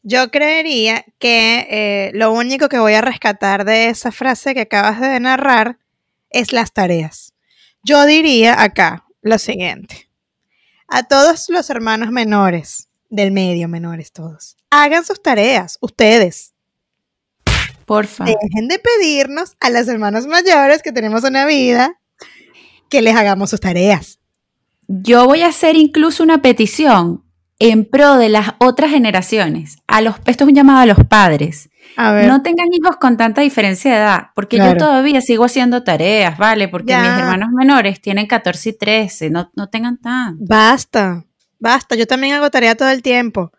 yo 0.04 0.30
creería 0.30 1.04
que 1.18 1.66
eh, 1.68 2.10
lo 2.14 2.30
único 2.32 2.68
que 2.68 2.78
voy 2.78 2.94
a 2.94 3.00
rescatar 3.00 3.64
de 3.64 3.88
esa 3.88 4.12
frase 4.12 4.54
que 4.54 4.60
acabas 4.60 5.00
de 5.00 5.18
narrar 5.18 5.80
es 6.30 6.52
las 6.52 6.72
tareas. 6.72 7.34
Yo 7.82 8.04
diría 8.06 8.60
acá 8.60 9.06
lo 9.22 9.38
siguiente. 9.38 10.10
A 10.88 11.02
todos 11.02 11.48
los 11.48 11.68
hermanos 11.70 12.10
menores, 12.10 12.88
del 13.08 13.32
medio 13.32 13.68
menores 13.68 14.12
todos, 14.12 14.56
hagan 14.70 15.04
sus 15.04 15.22
tareas, 15.22 15.78
ustedes. 15.80 16.54
Porfa. 17.84 18.24
Dejen 18.24 18.68
de 18.68 18.80
pedirnos 18.80 19.56
a 19.60 19.70
los 19.70 19.86
hermanos 19.86 20.26
mayores 20.26 20.82
que 20.82 20.92
tenemos 20.92 21.22
una 21.22 21.46
vida 21.46 22.00
que 22.88 23.02
les 23.02 23.14
hagamos 23.16 23.50
sus 23.50 23.60
tareas. 23.60 24.18
Yo 24.88 25.26
voy 25.26 25.42
a 25.42 25.48
hacer 25.48 25.76
incluso 25.76 26.22
una 26.22 26.42
petición 26.42 27.24
en 27.58 27.84
pro 27.84 28.16
de 28.16 28.28
las 28.28 28.54
otras 28.58 28.90
generaciones. 28.90 29.78
A 29.86 30.00
los, 30.00 30.16
esto 30.26 30.44
es 30.44 30.48
un 30.48 30.54
llamado 30.54 30.80
a 30.80 30.86
los 30.86 31.06
padres. 31.06 31.70
No 31.96 32.42
tengan 32.42 32.68
hijos 32.72 32.96
con 32.96 33.16
tanta 33.16 33.40
diferencia 33.40 33.90
de 33.90 33.96
edad, 33.96 34.26
porque 34.34 34.58
yo 34.58 34.76
todavía 34.76 35.20
sigo 35.20 35.44
haciendo 35.44 35.82
tareas, 35.82 36.36
¿vale? 36.36 36.68
Porque 36.68 36.96
mis 36.96 37.06
hermanos 37.06 37.50
menores 37.50 38.00
tienen 38.00 38.26
14 38.26 38.68
y 38.68 38.72
13, 38.74 39.30
no, 39.30 39.50
no 39.54 39.68
tengan 39.68 39.98
tan. 39.98 40.36
Basta, 40.38 41.24
basta, 41.58 41.96
yo 41.96 42.06
también 42.06 42.34
hago 42.34 42.50
tarea 42.50 42.74
todo 42.74 42.90
el 42.90 43.02
tiempo. 43.02 43.52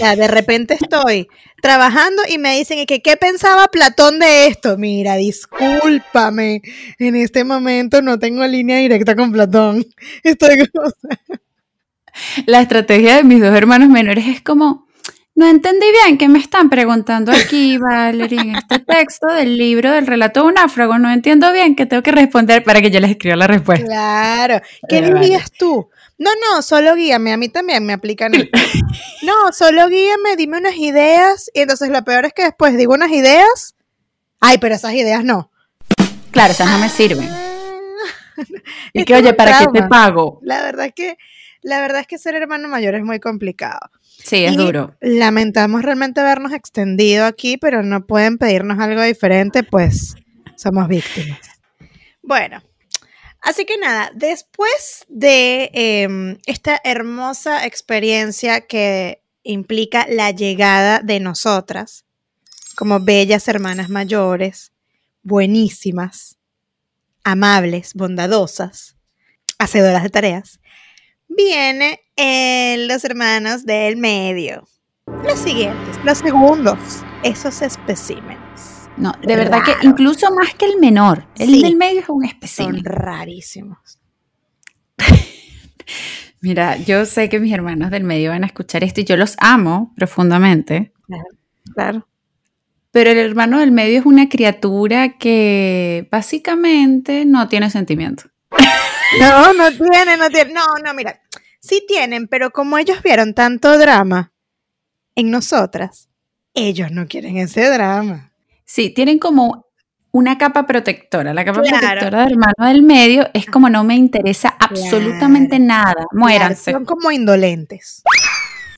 Ya, 0.00 0.16
de 0.16 0.26
repente 0.26 0.74
estoy 0.80 1.28
trabajando 1.62 2.22
y 2.28 2.38
me 2.38 2.56
dicen 2.56 2.84
que 2.86 3.02
qué 3.02 3.16
pensaba 3.16 3.68
Platón 3.68 4.18
de 4.18 4.48
esto. 4.48 4.76
Mira, 4.76 5.16
discúlpame, 5.16 6.62
en 6.98 7.16
este 7.16 7.44
momento 7.44 8.02
no 8.02 8.18
tengo 8.18 8.46
línea 8.46 8.78
directa 8.78 9.14
con 9.14 9.30
Platón. 9.30 9.86
Estoy 10.24 10.68
La 12.46 12.60
estrategia 12.60 13.16
de 13.16 13.24
mis 13.24 13.40
dos 13.40 13.54
hermanos 13.54 13.88
menores 13.88 14.26
es 14.26 14.42
como, 14.42 14.88
no 15.40 15.48
entendí 15.48 15.86
bien 15.90 16.18
qué 16.18 16.28
me 16.28 16.38
están 16.38 16.68
preguntando 16.68 17.32
aquí, 17.32 17.78
Valerie, 17.78 18.40
en 18.40 18.56
este 18.56 18.78
texto 18.78 19.26
del 19.26 19.56
libro 19.56 19.90
del 19.90 20.06
relato 20.06 20.42
de 20.42 20.48
un 20.48 20.54
náufrago. 20.54 20.98
No 20.98 21.10
entiendo 21.10 21.50
bien 21.50 21.74
qué 21.74 21.86
tengo 21.86 22.02
que 22.02 22.12
responder 22.12 22.62
para 22.62 22.82
que 22.82 22.90
yo 22.90 23.00
les 23.00 23.12
escriba 23.12 23.36
la 23.36 23.46
respuesta. 23.46 23.86
Claro. 23.86 24.60
¿Qué 24.86 25.00
dirías 25.00 25.50
tú? 25.50 25.88
No, 26.18 26.28
no, 26.34 26.60
solo 26.60 26.94
guíame. 26.94 27.32
A 27.32 27.38
mí 27.38 27.48
también 27.48 27.86
me 27.86 27.94
aplican. 27.94 28.32
no, 29.22 29.52
solo 29.52 29.88
guíame, 29.88 30.36
dime 30.36 30.58
unas 30.58 30.76
ideas. 30.76 31.50
Y 31.54 31.60
entonces 31.60 31.88
lo 31.88 32.04
peor 32.04 32.26
es 32.26 32.34
que 32.34 32.42
después 32.42 32.76
digo 32.76 32.92
unas 32.92 33.10
ideas. 33.10 33.74
Ay, 34.40 34.58
pero 34.58 34.74
esas 34.74 34.92
ideas 34.92 35.24
no. 35.24 35.50
Claro, 36.32 36.52
esas 36.52 36.68
no 36.68 36.76
me 36.76 36.90
sirven. 36.90 37.30
y 38.92 39.06
que, 39.06 39.14
oye, 39.14 39.32
¿para 39.32 39.58
qué 39.58 39.66
te 39.72 39.84
pago? 39.84 40.38
La 40.42 40.60
verdad 40.60 40.84
es 40.84 40.92
que, 40.92 41.16
la 41.62 41.80
verdad 41.80 42.00
es 42.00 42.06
que 42.06 42.18
ser 42.18 42.34
hermano 42.34 42.68
mayor 42.68 42.94
es 42.94 43.02
muy 43.02 43.20
complicado. 43.20 43.80
Sí, 44.02 44.44
es 44.44 44.56
duro. 44.56 44.94
Lamentamos 45.00 45.82
realmente 45.82 46.20
habernos 46.20 46.52
extendido 46.52 47.24
aquí, 47.24 47.56
pero 47.56 47.82
no 47.82 48.06
pueden 48.06 48.38
pedirnos 48.38 48.78
algo 48.78 49.02
diferente, 49.02 49.62
pues 49.62 50.16
somos 50.56 50.88
víctimas. 50.88 51.38
Bueno, 52.22 52.62
así 53.40 53.64
que 53.64 53.78
nada, 53.78 54.10
después 54.14 55.06
de 55.08 55.70
em, 55.72 56.38
esta 56.46 56.80
hermosa 56.84 57.66
experiencia 57.66 58.60
que 58.66 59.22
implica 59.42 60.06
la 60.08 60.30
llegada 60.30 61.00
de 61.00 61.18
nosotras, 61.18 62.04
como 62.76 63.00
bellas 63.00 63.48
hermanas 63.48 63.88
mayores, 63.88 64.72
buenísimas, 65.22 66.36
amables, 67.24 67.94
bondadosas, 67.94 68.96
hacedoras 69.58 70.02
de 70.02 70.10
tareas, 70.10 70.60
viene 71.30 72.00
en 72.16 72.88
los 72.88 73.04
hermanos 73.04 73.64
del 73.64 73.96
medio. 73.96 74.66
Los 75.24 75.38
siguientes, 75.38 75.98
los 76.04 76.18
segundos, 76.18 76.78
esos 77.22 77.62
especímenes. 77.62 78.88
No, 78.96 79.12
de 79.22 79.36
verdad 79.36 79.60
que 79.64 79.86
incluso 79.86 80.30
más 80.34 80.54
que 80.54 80.66
el 80.66 80.78
menor, 80.78 81.26
el 81.38 81.62
del 81.62 81.76
medio 81.76 82.00
es 82.00 82.08
un 82.08 82.24
espécimen. 82.24 82.74
Son 82.74 82.84
rarísimos. 82.84 83.98
Mira, 86.40 86.76
yo 86.76 87.06
sé 87.06 87.28
que 87.28 87.38
mis 87.38 87.52
hermanos 87.52 87.90
del 87.90 88.04
medio 88.04 88.30
van 88.30 88.44
a 88.44 88.46
escuchar 88.46 88.84
esto 88.84 89.00
y 89.00 89.04
yo 89.04 89.16
los 89.16 89.36
amo 89.38 89.92
profundamente. 89.96 90.92
Claro, 91.06 91.24
claro. 91.74 92.08
Pero 92.90 93.10
el 93.10 93.18
hermano 93.18 93.60
del 93.60 93.70
medio 93.70 94.00
es 94.00 94.06
una 94.06 94.28
criatura 94.28 95.16
que 95.18 96.08
básicamente 96.10 97.24
no 97.24 97.48
tiene 97.48 97.70
sentimiento. 97.70 98.24
No, 99.18 99.52
no 99.52 99.70
tiene, 99.70 100.16
no 100.16 100.30
tiene. 100.30 100.52
No, 100.52 100.64
no, 100.84 100.94
mira. 100.94 101.20
Sí 101.60 101.84
tienen, 101.86 102.26
pero 102.28 102.50
como 102.50 102.78
ellos 102.78 103.02
vieron 103.02 103.34
tanto 103.34 103.76
drama 103.78 104.32
en 105.14 105.30
nosotras, 105.30 106.08
ellos 106.54 106.90
no 106.90 107.06
quieren 107.06 107.36
ese 107.36 107.68
drama. 107.68 108.32
Sí, 108.64 108.90
tienen 108.90 109.18
como 109.18 109.66
una 110.12 110.38
capa 110.38 110.66
protectora. 110.66 111.34
La 111.34 111.44
capa 111.44 111.60
protectora 111.60 112.24
del 112.24 112.32
hermano 112.32 112.66
del 112.72 112.82
medio 112.82 113.28
es 113.34 113.46
como 113.46 113.68
no 113.68 113.84
me 113.84 113.94
interesa 113.94 114.56
absolutamente 114.58 115.58
nada. 115.58 116.06
Muéranse. 116.12 116.72
son 116.72 116.84
como 116.84 117.10
indolentes. 117.12 118.02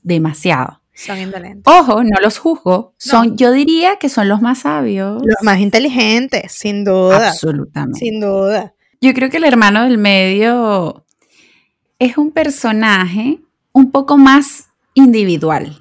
Demasiado. 0.03 0.81
Son 0.95 1.19
indolentes. 1.19 1.63
Ojo, 1.67 2.03
no 2.03 2.21
los 2.21 2.39
juzgo. 2.39 2.95
Son, 2.97 3.37
yo 3.37 3.53
diría 3.53 3.97
que 3.97 4.09
son 4.09 4.29
los 4.29 4.43
más 4.43 4.61
sabios. 4.61 5.23
Los 5.25 5.43
más 5.43 5.59
inteligentes, 5.59 6.53
sin 6.53 6.85
duda. 6.85 7.29
Absolutamente. 7.29 7.99
Sin 7.99 8.21
duda. 8.21 8.75
Yo 9.03 9.13
creo 9.15 9.31
que 9.31 9.39
el 9.39 9.45
hermano 9.45 9.83
del 9.83 9.99
medio 9.99 11.05
es 11.99 12.17
un 12.19 12.31
personaje 12.31 13.41
un 13.73 13.91
poco 13.91 14.17
más 14.17 14.69
individual. 14.95 15.77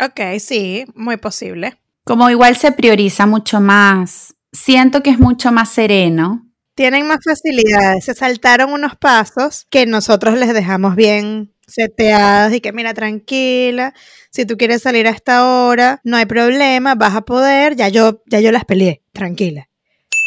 Ok, 0.00 0.38
sí, 0.38 0.84
muy 0.94 1.16
posible. 1.16 1.76
Como 2.04 2.30
igual 2.30 2.56
se 2.56 2.70
prioriza 2.70 3.26
mucho 3.26 3.60
más. 3.60 4.36
Siento 4.52 5.02
que 5.02 5.10
es 5.10 5.18
mucho 5.18 5.50
más 5.50 5.70
sereno. 5.70 6.48
Tienen 6.76 7.08
más 7.08 7.18
facilidades. 7.24 8.04
Se 8.04 8.14
saltaron 8.14 8.72
unos 8.72 8.94
pasos 8.94 9.66
que 9.68 9.84
nosotros 9.84 10.38
les 10.38 10.54
dejamos 10.54 10.94
bien 10.94 11.52
seteados 11.66 12.54
y 12.54 12.60
que 12.60 12.72
mira, 12.72 12.94
tranquila, 12.94 13.92
si 14.30 14.46
tú 14.46 14.56
quieres 14.56 14.82
salir 14.82 15.08
a 15.08 15.10
esta 15.10 15.44
hora, 15.44 16.00
no 16.04 16.16
hay 16.16 16.26
problema, 16.26 16.94
vas 16.94 17.16
a 17.16 17.22
poder, 17.22 17.74
ya 17.74 17.88
yo, 17.88 18.22
ya 18.26 18.38
yo 18.38 18.52
las 18.52 18.64
peleé, 18.64 19.02
tranquila. 19.12 19.68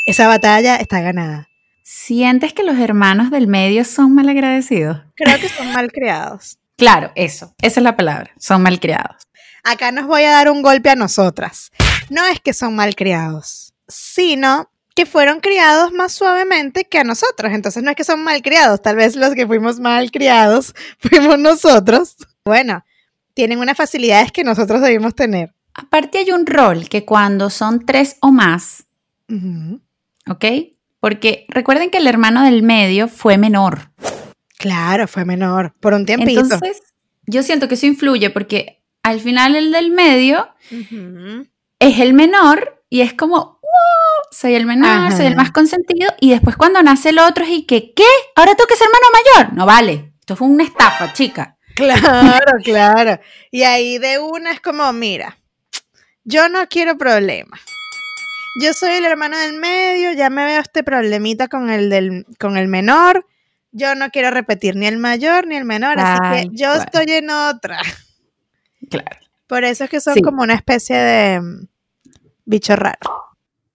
Esa 0.05 0.27
batalla 0.27 0.75
está 0.75 0.99
ganada. 0.99 1.47
¿Sientes 1.87 2.51
que 2.51 2.63
los 2.63 2.79
hermanos 2.79 3.29
del 3.29 3.45
medio 3.45 3.85
son 3.85 4.15
malagradecidos? 4.15 5.03
Creo 5.15 5.39
que 5.39 5.49
son 5.49 5.71
malcriados. 5.71 6.57
Claro, 6.77 7.13
eso, 7.15 7.55
esa 7.61 7.79
es 7.79 7.83
la 7.85 7.95
palabra, 7.95 8.31
son 8.37 8.61
malcriados. 8.61 9.15
Acá 9.63 9.93
nos 9.93 10.07
voy 10.07 10.23
a 10.23 10.31
dar 10.31 10.49
un 10.49 10.61
golpe 10.61 10.89
a 10.89 10.95
nosotras. 10.95 11.71
No 12.09 12.25
es 12.25 12.41
que 12.41 12.51
son 12.51 12.75
malcriados, 12.75 13.73
sino 13.87 14.69
que 14.93 15.05
fueron 15.05 15.39
criados 15.39 15.93
más 15.93 16.11
suavemente 16.11 16.83
que 16.83 16.97
a 16.97 17.05
nosotros. 17.05 17.53
Entonces 17.53 17.81
no 17.81 17.91
es 17.91 17.95
que 17.95 18.03
son 18.03 18.25
malcriados, 18.25 18.81
tal 18.81 18.97
vez 18.97 19.15
los 19.15 19.35
que 19.35 19.47
fuimos 19.47 19.79
malcriados 19.79 20.75
fuimos 20.99 21.39
nosotros. 21.39 22.17
Bueno, 22.43 22.83
tienen 23.33 23.59
unas 23.59 23.77
facilidades 23.77 24.33
que 24.33 24.43
nosotros 24.43 24.81
debimos 24.81 25.15
tener. 25.15 25.55
Aparte 25.73 26.17
hay 26.17 26.31
un 26.31 26.45
rol 26.45 26.89
que 26.89 27.05
cuando 27.05 27.49
son 27.49 27.85
tres 27.85 28.17
o 28.19 28.33
más, 28.33 28.83
¿ok? 30.27 30.45
Porque 31.05 31.45
recuerden 31.49 31.91
que 31.91 31.99
el 31.99 32.07
hermano 32.07 32.43
del 32.45 32.63
medio 32.63 33.07
fue 33.07 33.37
menor. 33.37 33.91
Claro, 34.57 35.07
fue 35.07 35.23
menor, 35.23 35.75
por 35.79 35.93
un 35.93 36.03
tiempito. 36.03 36.39
Entonces, 36.39 36.81
yo 37.27 37.43
siento 37.43 37.67
que 37.67 37.75
eso 37.75 37.85
influye 37.85 38.31
porque 38.31 38.83
al 39.03 39.19
final 39.19 39.55
el 39.55 39.71
del 39.71 39.91
medio 39.91 40.49
es 41.77 41.99
el 41.99 42.15
menor 42.15 42.83
y 42.89 43.01
es 43.01 43.13
como, 43.13 43.59
uh, 43.61 44.35
soy 44.35 44.55
el 44.55 44.65
menor, 44.65 45.11
soy 45.11 45.27
el 45.27 45.35
más 45.35 45.51
consentido. 45.51 46.11
Y 46.19 46.31
después 46.31 46.57
cuando 46.57 46.81
nace 46.81 47.09
el 47.09 47.19
otro 47.19 47.43
es 47.43 47.51
y 47.51 47.67
que, 47.67 47.93
¿qué? 47.93 48.07
¿Ahora 48.35 48.55
tengo 48.55 48.67
que 48.67 48.75
ser 48.75 48.87
hermano 48.87 49.05
mayor? 49.13 49.53
No 49.53 49.67
vale, 49.67 50.13
esto 50.19 50.35
fue 50.35 50.47
una 50.47 50.63
estafa, 50.63 51.13
chica. 51.13 51.59
Claro, 51.75 52.51
claro. 52.63 53.19
Y 53.51 53.61
ahí 53.61 53.99
de 53.99 54.17
una 54.17 54.53
es 54.53 54.59
como, 54.59 54.91
mira, 54.91 55.37
yo 56.23 56.49
no 56.49 56.67
quiero 56.67 56.97
problemas 56.97 57.74
yo 58.55 58.73
soy 58.73 58.93
el 58.93 59.05
hermano 59.05 59.37
del 59.37 59.53
medio, 59.59 60.13
ya 60.13 60.29
me 60.29 60.45
veo 60.45 60.61
este 60.61 60.83
problemita 60.83 61.47
con 61.47 61.69
el, 61.69 61.89
del, 61.89 62.25
con 62.39 62.57
el 62.57 62.67
menor. 62.67 63.27
Yo 63.71 63.95
no 63.95 64.09
quiero 64.09 64.31
repetir 64.31 64.75
ni 64.75 64.85
el 64.85 64.97
mayor 64.97 65.47
ni 65.47 65.55
el 65.55 65.65
menor, 65.65 65.99
así 65.99 66.49
que 66.49 66.57
yo 66.57 66.73
estoy 66.73 67.11
en 67.11 67.29
otra. 67.29 67.81
Claro. 68.89 69.19
Por 69.47 69.63
eso 69.63 69.83
es 69.83 69.89
que 69.89 69.99
son 69.99 70.19
como 70.21 70.43
una 70.43 70.53
especie 70.53 70.95
de 70.95 71.41
mm, 71.41 71.67
bicho 72.45 72.75
raro. 72.75 72.97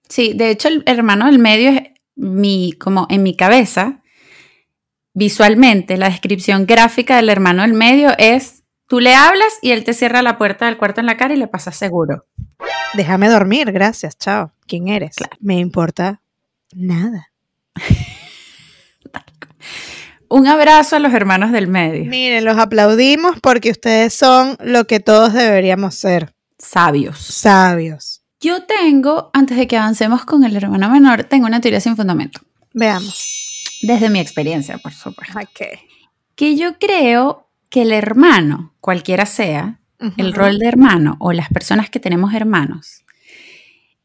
Sí, 0.09 0.33
de 0.35 0.51
hecho 0.51 0.69
el 0.69 0.83
hermano 0.87 1.27
del 1.27 1.39
medio 1.39 1.71
es 1.71 1.83
mi, 2.17 2.73
como 2.73 3.07
en 3.11 3.23
mi 3.23 3.37
cabeza, 3.37 4.01
visualmente, 5.13 5.97
la 5.97 6.09
descripción 6.09 6.67
gráfica 6.67 7.17
del 7.17 7.29
hermano 7.29 7.63
del 7.63 7.75
medio 7.75 8.13
es, 8.19 8.60
tú 8.91 8.99
le 8.99 9.15
hablas 9.15 9.53
y 9.63 9.71
él 9.71 9.85
te 9.85 9.95
cierra 9.95 10.21
la 10.21 10.37
puerta 10.37 10.67
del 10.67 10.77
cuarto 10.77 10.99
en 10.99 11.07
la 11.07 11.17
cara 11.17 11.33
y 11.33 11.37
le 11.37 11.47
pasa 11.47 11.71
seguro. 11.71 12.27
Déjame 12.95 13.29
dormir, 13.29 13.71
gracias, 13.71 14.19
chao. 14.19 14.53
¿Quién 14.67 14.89
eres? 14.89 15.15
Me 15.39 15.59
importa 15.59 16.21
nada. 16.75 17.31
Un 20.29 20.49
abrazo 20.49 20.97
a 20.97 20.99
los 20.99 21.15
hermanos 21.15 21.53
del 21.53 21.69
medio. 21.69 22.11
Miren, 22.11 22.45
los 22.45 22.59
aplaudimos 22.59 23.39
porque 23.41 23.71
ustedes 23.71 24.13
son 24.13 24.57
lo 24.61 24.89
que 24.89 24.99
todos 24.99 25.35
deberíamos 25.35 25.95
ser. 25.95 26.35
Sabios. 26.59 27.19
Sabios. 27.19 28.23
Yo 28.41 28.65
tengo, 28.65 29.31
antes 29.33 29.57
de 29.57 29.69
que 29.69 29.77
avancemos 29.77 30.25
con 30.25 30.43
el 30.43 30.57
hermano 30.57 30.91
menor, 30.91 31.23
tengo 31.25 31.47
una 31.47 31.61
teoría 31.61 31.81
sin 31.81 31.95
fundamento. 31.97 32.41
Veamos. 32.73 33.79
Desde 33.83 34.11
mi 34.11 34.19
experiencia, 34.19 34.79
por 34.79 34.93
supuesto. 34.93 35.39
Ok. 35.39 35.79
Que 36.35 36.57
yo 36.57 36.77
creo 36.79 37.50
que 37.71 37.83
el 37.83 37.93
hermano, 37.93 38.75
cualquiera 38.81 39.25
sea, 39.25 39.81
el 40.17 40.33
rol 40.33 40.59
de 40.59 40.67
hermano 40.67 41.17
o 41.21 41.33
las 41.33 41.49
personas 41.49 41.91
que 41.91 42.01
tenemos 42.01 42.35
hermanos, 42.35 43.05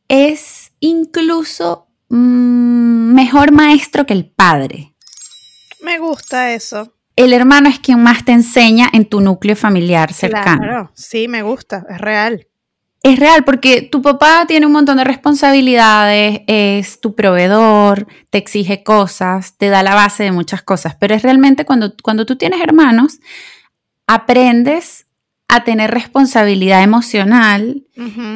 es 0.07 0.72
incluso 0.79 1.88
mm, 2.10 3.13
mejor 3.13 3.51
maestro 3.51 4.05
que 4.05 4.13
el 4.13 4.29
padre. 4.29 4.93
Me 5.81 6.00
gusta 6.00 6.53
eso. 6.53 6.93
El 7.15 7.34
hermano 7.34 7.69
es 7.69 7.79
quien 7.79 8.03
más 8.03 8.25
te 8.25 8.34
enseña 8.34 8.89
en 8.91 9.05
tu 9.05 9.22
núcleo 9.22 9.55
familiar 9.55 10.12
cercano. 10.13 10.62
Claro, 10.62 10.91
sí, 10.93 11.27
me 11.27 11.43
gusta, 11.43 11.86
es 11.89 11.98
real. 11.98 12.48
Es 13.05 13.19
real 13.19 13.43
porque 13.45 13.83
tu 13.83 14.01
papá 14.01 14.45
tiene 14.47 14.65
un 14.65 14.71
montón 14.71 14.97
de 14.97 15.03
responsabilidades, 15.03 16.41
es 16.47 17.00
tu 17.00 17.13
proveedor, 17.13 18.07
te 18.31 18.39
exige 18.39 18.81
cosas, 18.81 19.59
te 19.59 19.69
da 19.69 19.83
la 19.83 19.93
base 19.93 20.24
de 20.24 20.31
muchas 20.31 20.63
cosas, 20.63 20.95
pero 20.95 21.13
es 21.13 21.21
realmente 21.21 21.65
cuando, 21.65 21.93
cuando 22.01 22.25
tú 22.25 22.35
tienes 22.35 22.62
hermanos, 22.62 23.19
aprendes 24.07 25.05
a 25.47 25.63
tener 25.63 25.91
responsabilidad 25.91 26.81
emocional 26.81 27.85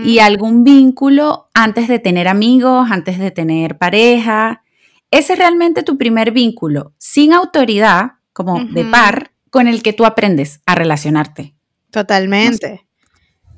y 0.06 0.20
algún 0.20 0.64
vínculo 0.64 1.50
antes 1.56 1.88
de 1.88 1.98
tener 1.98 2.28
amigos, 2.28 2.92
antes 2.92 3.18
de 3.18 3.32
tener 3.32 3.80
pareja. 3.80 4.62
Ese 5.10 5.34
es 5.34 5.40
realmente 5.40 5.82
tu 5.82 5.98
primer 5.98 6.30
vínculo, 6.30 6.94
sin 7.00 7.34
autoridad, 7.34 8.18
como 8.34 8.64
de 8.66 8.86
par, 8.86 9.32
con 9.50 9.68
el 9.68 9.82
que 9.82 9.94
tú 9.94 10.06
aprendes 10.06 10.62
a 10.68 10.76
relacionarte. 10.76 11.56
Totalmente. 11.90 12.88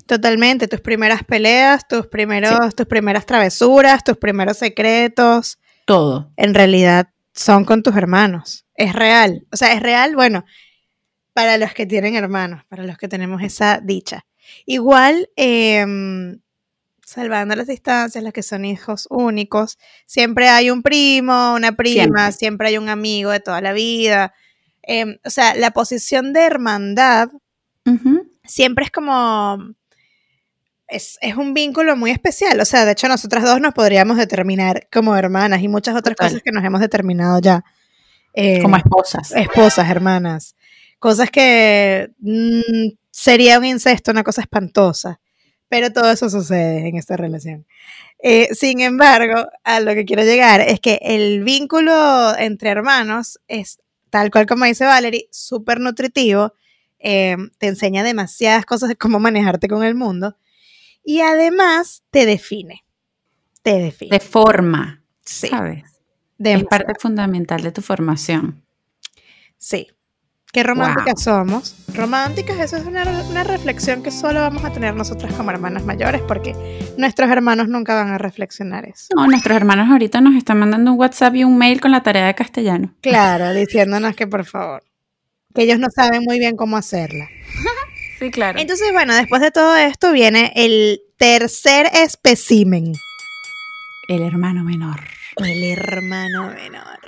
Totalmente. 0.06 0.68
Tus 0.68 0.80
primeras 0.80 1.24
peleas, 1.24 1.86
tus 1.88 2.06
primeros, 2.06 2.74
tus 2.74 2.86
primeras 2.86 3.26
travesuras, 3.26 4.04
tus 4.04 4.16
primeros 4.16 4.56
secretos, 4.58 5.58
Todo. 5.86 6.30
en 6.36 6.54
realidad 6.54 7.08
son 7.34 7.64
con 7.64 7.82
tus 7.82 7.96
hermanos. 7.96 8.66
Es 8.74 8.94
real. 8.94 9.46
O 9.52 9.56
sea, 9.56 9.72
es 9.72 9.80
real, 9.80 10.14
bueno, 10.16 10.44
para 11.32 11.56
los 11.58 11.72
que 11.72 11.86
tienen 11.86 12.14
hermanos, 12.16 12.64
para 12.68 12.84
los 12.84 12.98
que 12.98 13.08
tenemos 13.08 13.42
esa 13.42 13.80
dicha. 13.82 14.26
Igual, 14.66 15.30
em, 15.36 16.40
salvando 17.04 17.54
las 17.56 17.66
distancias, 17.68 18.22
los 18.24 18.32
que 18.32 18.42
son 18.42 18.64
hijos 18.64 19.06
únicos, 19.10 19.78
siempre 20.06 20.48
hay 20.48 20.70
un 20.70 20.82
primo, 20.82 21.54
una 21.54 21.72
prima, 21.72 22.02
Siempre. 22.02 22.32
siempre, 22.32 22.68
hay 22.68 22.78
un 22.78 22.88
amigo 22.88 23.30
de 23.30 23.40
toda 23.40 23.60
la 23.60 23.72
vida. 23.72 24.34
Em, 24.82 25.16
o 25.24 25.30
sea, 25.30 25.54
la 25.54 25.70
posición 25.70 26.32
de 26.32 26.42
hermandad 26.44 27.28
siempre 28.44 28.84
es 28.84 28.90
como. 28.90 29.58
Es, 30.92 31.18
es 31.20 31.36
un 31.36 31.54
vínculo 31.54 31.96
muy 31.96 32.10
especial. 32.10 32.60
O 32.60 32.64
sea, 32.64 32.84
de 32.84 32.92
hecho, 32.92 33.08
nosotras 33.08 33.44
dos 33.44 33.60
nos 33.60 33.74
podríamos 33.74 34.16
determinar 34.16 34.88
como 34.92 35.16
hermanas 35.16 35.62
y 35.62 35.68
muchas 35.68 35.94
otras 35.96 36.16
Total. 36.16 36.28
cosas 36.30 36.42
que 36.42 36.52
nos 36.52 36.64
hemos 36.64 36.80
determinado 36.80 37.40
ya. 37.40 37.64
Eh, 38.34 38.60
Como 38.62 38.76
esposas. 38.76 39.32
esposas, 39.32 39.90
hermanas. 39.90 40.54
Cosas 40.98 41.30
que 41.30 42.10
mm, 42.20 42.90
sería 43.10 43.58
un 43.58 43.64
incesto, 43.64 44.10
una 44.10 44.22
cosa 44.22 44.42
espantosa. 44.42 45.20
Pero 45.68 45.90
todo 45.92 46.10
eso 46.10 46.28
sucede 46.28 46.86
en 46.88 46.96
esta 46.96 47.16
relación. 47.16 47.66
Eh, 48.22 48.48
sin 48.54 48.80
embargo, 48.80 49.48
a 49.64 49.80
lo 49.80 49.94
que 49.94 50.04
quiero 50.04 50.22
llegar 50.22 50.60
es 50.60 50.78
que 50.80 50.98
el 51.02 51.42
vínculo 51.44 52.36
entre 52.38 52.70
hermanos 52.70 53.40
es, 53.48 53.80
tal 54.10 54.30
cual 54.30 54.46
como 54.46 54.66
dice 54.66 54.84
Valerie, 54.84 55.28
súper 55.32 55.80
nutritivo. 55.80 56.52
eh, 57.04 57.36
te 57.58 57.66
enseña 57.66 58.04
demasiadas 58.04 58.64
cosas 58.64 58.88
de 58.90 58.96
cómo 58.96 59.18
manejarte 59.18 59.66
con 59.66 59.82
el 59.82 59.94
mundo. 59.96 60.36
Y 61.04 61.20
además 61.20 62.02
te 62.10 62.26
define. 62.26 62.84
Te 63.62 63.78
define. 63.78 64.10
De 64.10 64.20
forma, 64.20 65.02
sí. 65.24 65.48
¿sabes? 65.48 65.84
Es 66.38 66.64
parte 66.64 66.94
fundamental 66.98 67.62
de 67.62 67.72
tu 67.72 67.82
formación. 67.82 68.64
Sí. 69.56 69.88
Qué 70.52 70.62
románticas 70.62 71.22
somos. 71.22 71.76
Románticas, 71.94 72.58
eso 72.58 72.76
es 72.76 72.84
una, 72.84 73.04
una 73.30 73.42
reflexión 73.42 74.02
que 74.02 74.10
solo 74.10 74.40
vamos 74.40 74.62
a 74.64 74.70
tener 74.70 74.94
nosotras 74.94 75.32
como 75.32 75.50
hermanas 75.50 75.84
mayores 75.86 76.20
porque 76.28 76.54
nuestros 76.98 77.30
hermanos 77.30 77.68
nunca 77.68 77.94
van 77.94 78.08
a 78.10 78.18
reflexionar 78.18 78.84
eso. 78.84 79.14
No, 79.16 79.26
nuestros 79.28 79.56
hermanos 79.56 79.88
ahorita 79.90 80.20
nos 80.20 80.34
están 80.34 80.58
mandando 80.58 80.92
un 80.92 80.98
WhatsApp 80.98 81.36
y 81.36 81.44
un 81.44 81.56
mail 81.56 81.80
con 81.80 81.90
la 81.90 82.02
tarea 82.02 82.26
de 82.26 82.34
castellano. 82.34 82.94
Claro, 83.00 83.54
diciéndonos 83.54 84.14
que 84.14 84.26
por 84.26 84.44
favor, 84.44 84.82
que 85.54 85.62
ellos 85.62 85.78
no 85.78 85.88
saben 85.88 86.22
muy 86.22 86.38
bien 86.38 86.54
cómo 86.54 86.76
hacerla. 86.76 87.28
Sí, 88.22 88.30
claro. 88.30 88.58
Entonces, 88.60 88.92
bueno, 88.92 89.14
después 89.14 89.42
de 89.42 89.50
todo 89.50 89.74
esto 89.76 90.12
viene 90.12 90.52
el 90.54 91.00
tercer 91.16 91.86
especímen. 91.92 92.92
El 94.08 94.22
hermano 94.22 94.62
menor. 94.62 95.00
El 95.38 95.64
hermano 95.64 96.52
menor. 96.54 97.00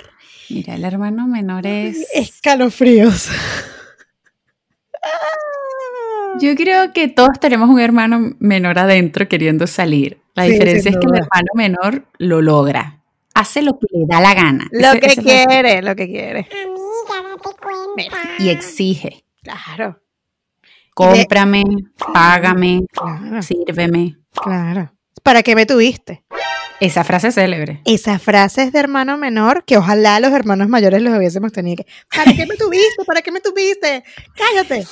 Mira, 0.49 0.75
el 0.75 0.83
hermano 0.83 1.25
menor 1.27 1.65
es... 1.65 2.05
Escalofríos. 2.13 3.29
Yo 6.41 6.53
creo 6.55 6.91
que 6.91 7.07
todos 7.07 7.39
tenemos 7.39 7.69
un 7.69 7.79
hermano 7.79 8.33
menor 8.39 8.77
adentro 8.77 9.27
queriendo 9.29 9.67
salir. 9.67 10.19
La 10.33 10.45
Sí, 10.45 10.51
diferencia 10.51 10.91
es 10.91 10.97
que 10.97 11.05
el 11.07 11.13
hermano 11.15 11.47
menor 11.53 12.05
lo 12.17 12.41
logra. 12.41 13.01
Hace 13.33 13.61
lo 13.61 13.79
que 13.79 13.87
le 13.91 14.05
da 14.07 14.19
la 14.19 14.33
gana. 14.33 14.67
Lo 14.71 14.91
Ese- 14.91 14.99
que 14.99 15.15
quiere, 15.45 15.81
lo 15.81 15.95
que 15.95 16.07
quiere. 16.07 16.49
Y 18.39 18.49
exige. 18.49 19.23
claro, 19.43 20.01
Cómprame, 20.95 21.63
págame, 22.13 22.85
claro, 22.91 23.41
sírveme. 23.41 24.17
claro. 24.31 24.93
¿Para 25.23 25.43
qué 25.43 25.53
me 25.53 25.65
tuviste? 25.65 26.23
Esa 26.79 27.03
frase 27.03 27.33
célebre. 27.33 27.81
Esa 27.83 28.17
frase 28.17 28.63
es 28.63 28.71
de 28.71 28.79
hermano 28.79 29.17
menor 29.17 29.65
que 29.65 29.75
ojalá 29.77 30.19
los 30.21 30.31
hermanos 30.31 30.69
mayores 30.69 31.01
los 31.01 31.17
hubiésemos 31.17 31.51
tenido 31.51 31.83
que. 31.83 31.91
¿Para 32.15 32.33
qué 32.33 32.45
me 32.45 32.55
tuviste? 32.55 33.03
¿Para 33.05 33.21
qué 33.21 33.31
me 33.31 33.41
tuviste? 33.41 34.05
Cállate. 34.35 34.87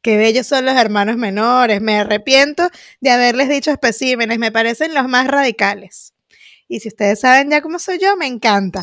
Qué 0.00 0.16
bellos 0.16 0.46
son 0.46 0.64
los 0.64 0.76
hermanos 0.76 1.16
menores. 1.16 1.80
Me 1.80 1.98
arrepiento 1.98 2.68
de 3.00 3.10
haberles 3.10 3.48
dicho 3.48 3.72
especímenes. 3.72 4.38
Me 4.38 4.52
parecen 4.52 4.94
los 4.94 5.08
más 5.08 5.26
radicales. 5.26 6.14
Y 6.68 6.78
si 6.78 6.88
ustedes 6.88 7.18
saben 7.18 7.50
ya 7.50 7.62
cómo 7.62 7.80
soy 7.80 7.98
yo, 7.98 8.16
me 8.16 8.26
encanta. 8.26 8.80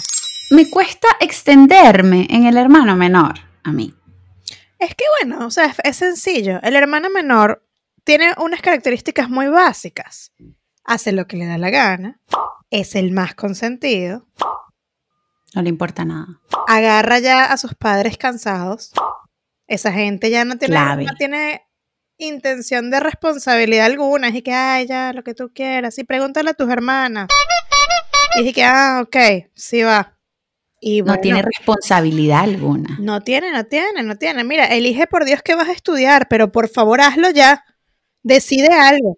Me 0.50 0.70
cuesta 0.70 1.08
extenderme 1.22 2.28
en 2.30 2.48
el 2.48 2.58
hermano 2.58 2.98
menor, 2.98 3.36
a 3.64 3.72
mí. 3.72 3.94
Es 4.84 4.96
que 4.96 5.06
bueno, 5.22 5.46
o 5.48 5.52
sea, 5.52 5.66
es, 5.66 5.78
es 5.84 5.98
sencillo. 5.98 6.60
El 6.62 6.76
hermano 6.76 7.10
menor 7.10 7.66
tiene 8.04 8.34
unas 8.38 8.62
características 8.62 9.30
muy 9.30 9.48
básicas. 9.48 10.34
Hace 10.84 11.14
lo 11.14 11.26
que 11.26 11.38
le 11.38 11.46
da 11.46 11.58
la 11.58 11.70
gana. 11.70 12.20
Es 12.70 12.96
el 12.96 13.12
más 13.12 13.34
consentido. 13.34 14.28
No 15.56 15.62
le 15.62 15.70
importa 15.70 16.04
nada. 16.04 16.42
agarra 16.68 17.20
ya 17.20 17.46
a 17.46 17.58
sus 17.58 17.76
padres 17.76 18.18
cansados. 18.18 18.92
Esa 19.68 19.94
gente 19.94 20.30
ya 20.30 20.44
no 20.44 20.58
tiene, 20.58 20.76
Clave. 20.76 21.06
no 21.06 21.14
tiene 21.14 21.62
intención 22.18 22.90
de 22.92 23.00
responsabilidad 23.00 23.86
alguna. 23.86 24.28
Es 24.28 24.44
que, 24.44 24.54
ay, 24.54 24.88
ya, 24.88 25.14
lo 25.14 25.24
que 25.24 25.34
tú 25.34 25.52
quieras. 25.54 25.98
Y 25.98 26.04
pregúntale 26.04 26.50
a 26.50 26.54
tus 26.56 26.70
hermanas. 26.70 27.30
Y 28.36 28.40
dije 28.40 28.54
que, 28.54 28.64
ah, 28.66 29.02
ok, 29.04 29.18
sí 29.54 29.84
va. 29.84 30.13
Y 30.86 31.02
No 31.02 31.16
tiene 31.18 31.42
responsabilidad 31.42 32.42
alguna. 32.42 32.98
no 33.00 33.22
tiene, 33.22 33.52
no 33.54 33.64
tiene, 33.64 34.04
no 34.04 34.18
tiene. 34.18 34.44
Mira, 34.44 34.66
elige 34.66 35.08
por 35.08 35.24
Dios 35.24 35.42
que 35.42 35.56
vas 35.56 35.70
a 35.70 35.72
estudiar, 35.72 36.28
pero 36.28 36.52
por 36.52 36.68
favor 36.68 37.00
hazlo 37.00 37.30
ya. 37.30 37.64
Decide 38.22 38.68
algo. 38.68 39.18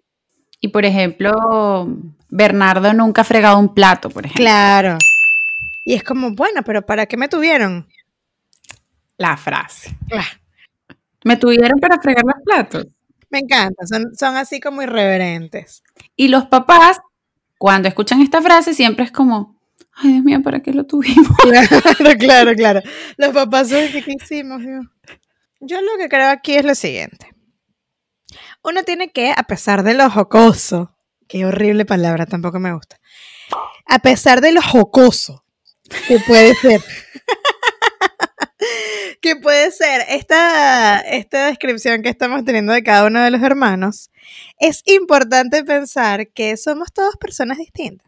Y 0.60 0.68
por 0.68 0.84
ejemplo, 0.84 1.88
Bernardo 2.28 2.92
nunca 2.92 3.22
ha 3.22 3.24
fregado 3.24 3.58
un 3.58 3.74
plato, 3.74 4.10
por 4.10 4.24
ejemplo. 4.26 4.44
Claro. 4.44 4.98
Y 5.84 5.94
es 5.94 6.04
como, 6.04 6.30
bueno, 6.36 6.62
pero 6.64 6.86
¿para 6.86 7.06
qué 7.06 7.16
me 7.16 7.28
tuvieron? 7.28 7.88
La 9.16 9.36
frase. 9.36 9.96
Claro. 10.08 10.28
Me 11.24 11.36
tuvieron 11.36 11.80
para 11.80 12.00
fregar 12.00 12.24
los 12.24 12.42
platos. 12.44 12.86
Me 13.28 13.40
encanta, 13.40 13.84
son, 13.86 14.14
son 14.16 14.36
así 14.36 14.60
como 14.60 14.82
irreverentes. 14.82 15.82
Y 16.14 16.28
los 16.28 16.46
papás, 16.46 17.00
cuando 17.58 17.88
escuchan 17.88 18.20
esta 18.22 18.40
frase, 18.40 18.72
siempre 18.72 19.04
es 19.04 19.10
como, 19.10 19.55
ay 19.96 20.12
Dios 20.12 20.24
mío, 20.24 20.42
¿para 20.42 20.60
qué 20.60 20.72
lo 20.72 20.84
tuvimos? 20.84 21.36
Claro, 21.42 22.18
claro, 22.18 22.54
claro. 22.54 22.80
Los 23.16 23.30
papás 23.30 23.68
son 23.68 23.90
que, 23.90 24.02
¿qué 24.02 24.14
hicimos? 24.20 24.62
Dios? 24.62 24.84
Yo 25.60 25.80
lo 25.80 25.96
que 25.98 26.08
creo 26.08 26.28
aquí 26.28 26.54
es 26.54 26.64
lo 26.64 26.74
siguiente. 26.74 27.28
Uno 28.62 28.82
tiene 28.82 29.10
que, 29.10 29.30
a 29.30 29.44
pesar 29.44 29.82
de 29.82 29.94
lo 29.94 30.10
jocoso, 30.10 30.96
qué 31.28 31.46
horrible 31.46 31.84
palabra, 31.84 32.26
tampoco 32.26 32.58
me 32.58 32.74
gusta. 32.74 32.98
A 33.86 34.00
pesar 34.00 34.40
de 34.40 34.52
lo 34.52 34.60
jocoso 34.60 35.44
que 36.08 36.18
puede 36.18 36.54
ser, 36.56 36.82
que 39.22 39.36
puede 39.36 39.70
ser 39.70 40.04
esta, 40.08 41.00
esta 41.00 41.46
descripción 41.46 42.02
que 42.02 42.08
estamos 42.08 42.44
teniendo 42.44 42.72
de 42.72 42.82
cada 42.82 43.06
uno 43.06 43.22
de 43.22 43.30
los 43.30 43.42
hermanos, 43.42 44.10
es 44.58 44.82
importante 44.86 45.64
pensar 45.64 46.28
que 46.28 46.56
somos 46.56 46.92
todos 46.92 47.16
personas 47.16 47.58
distintas. 47.58 48.05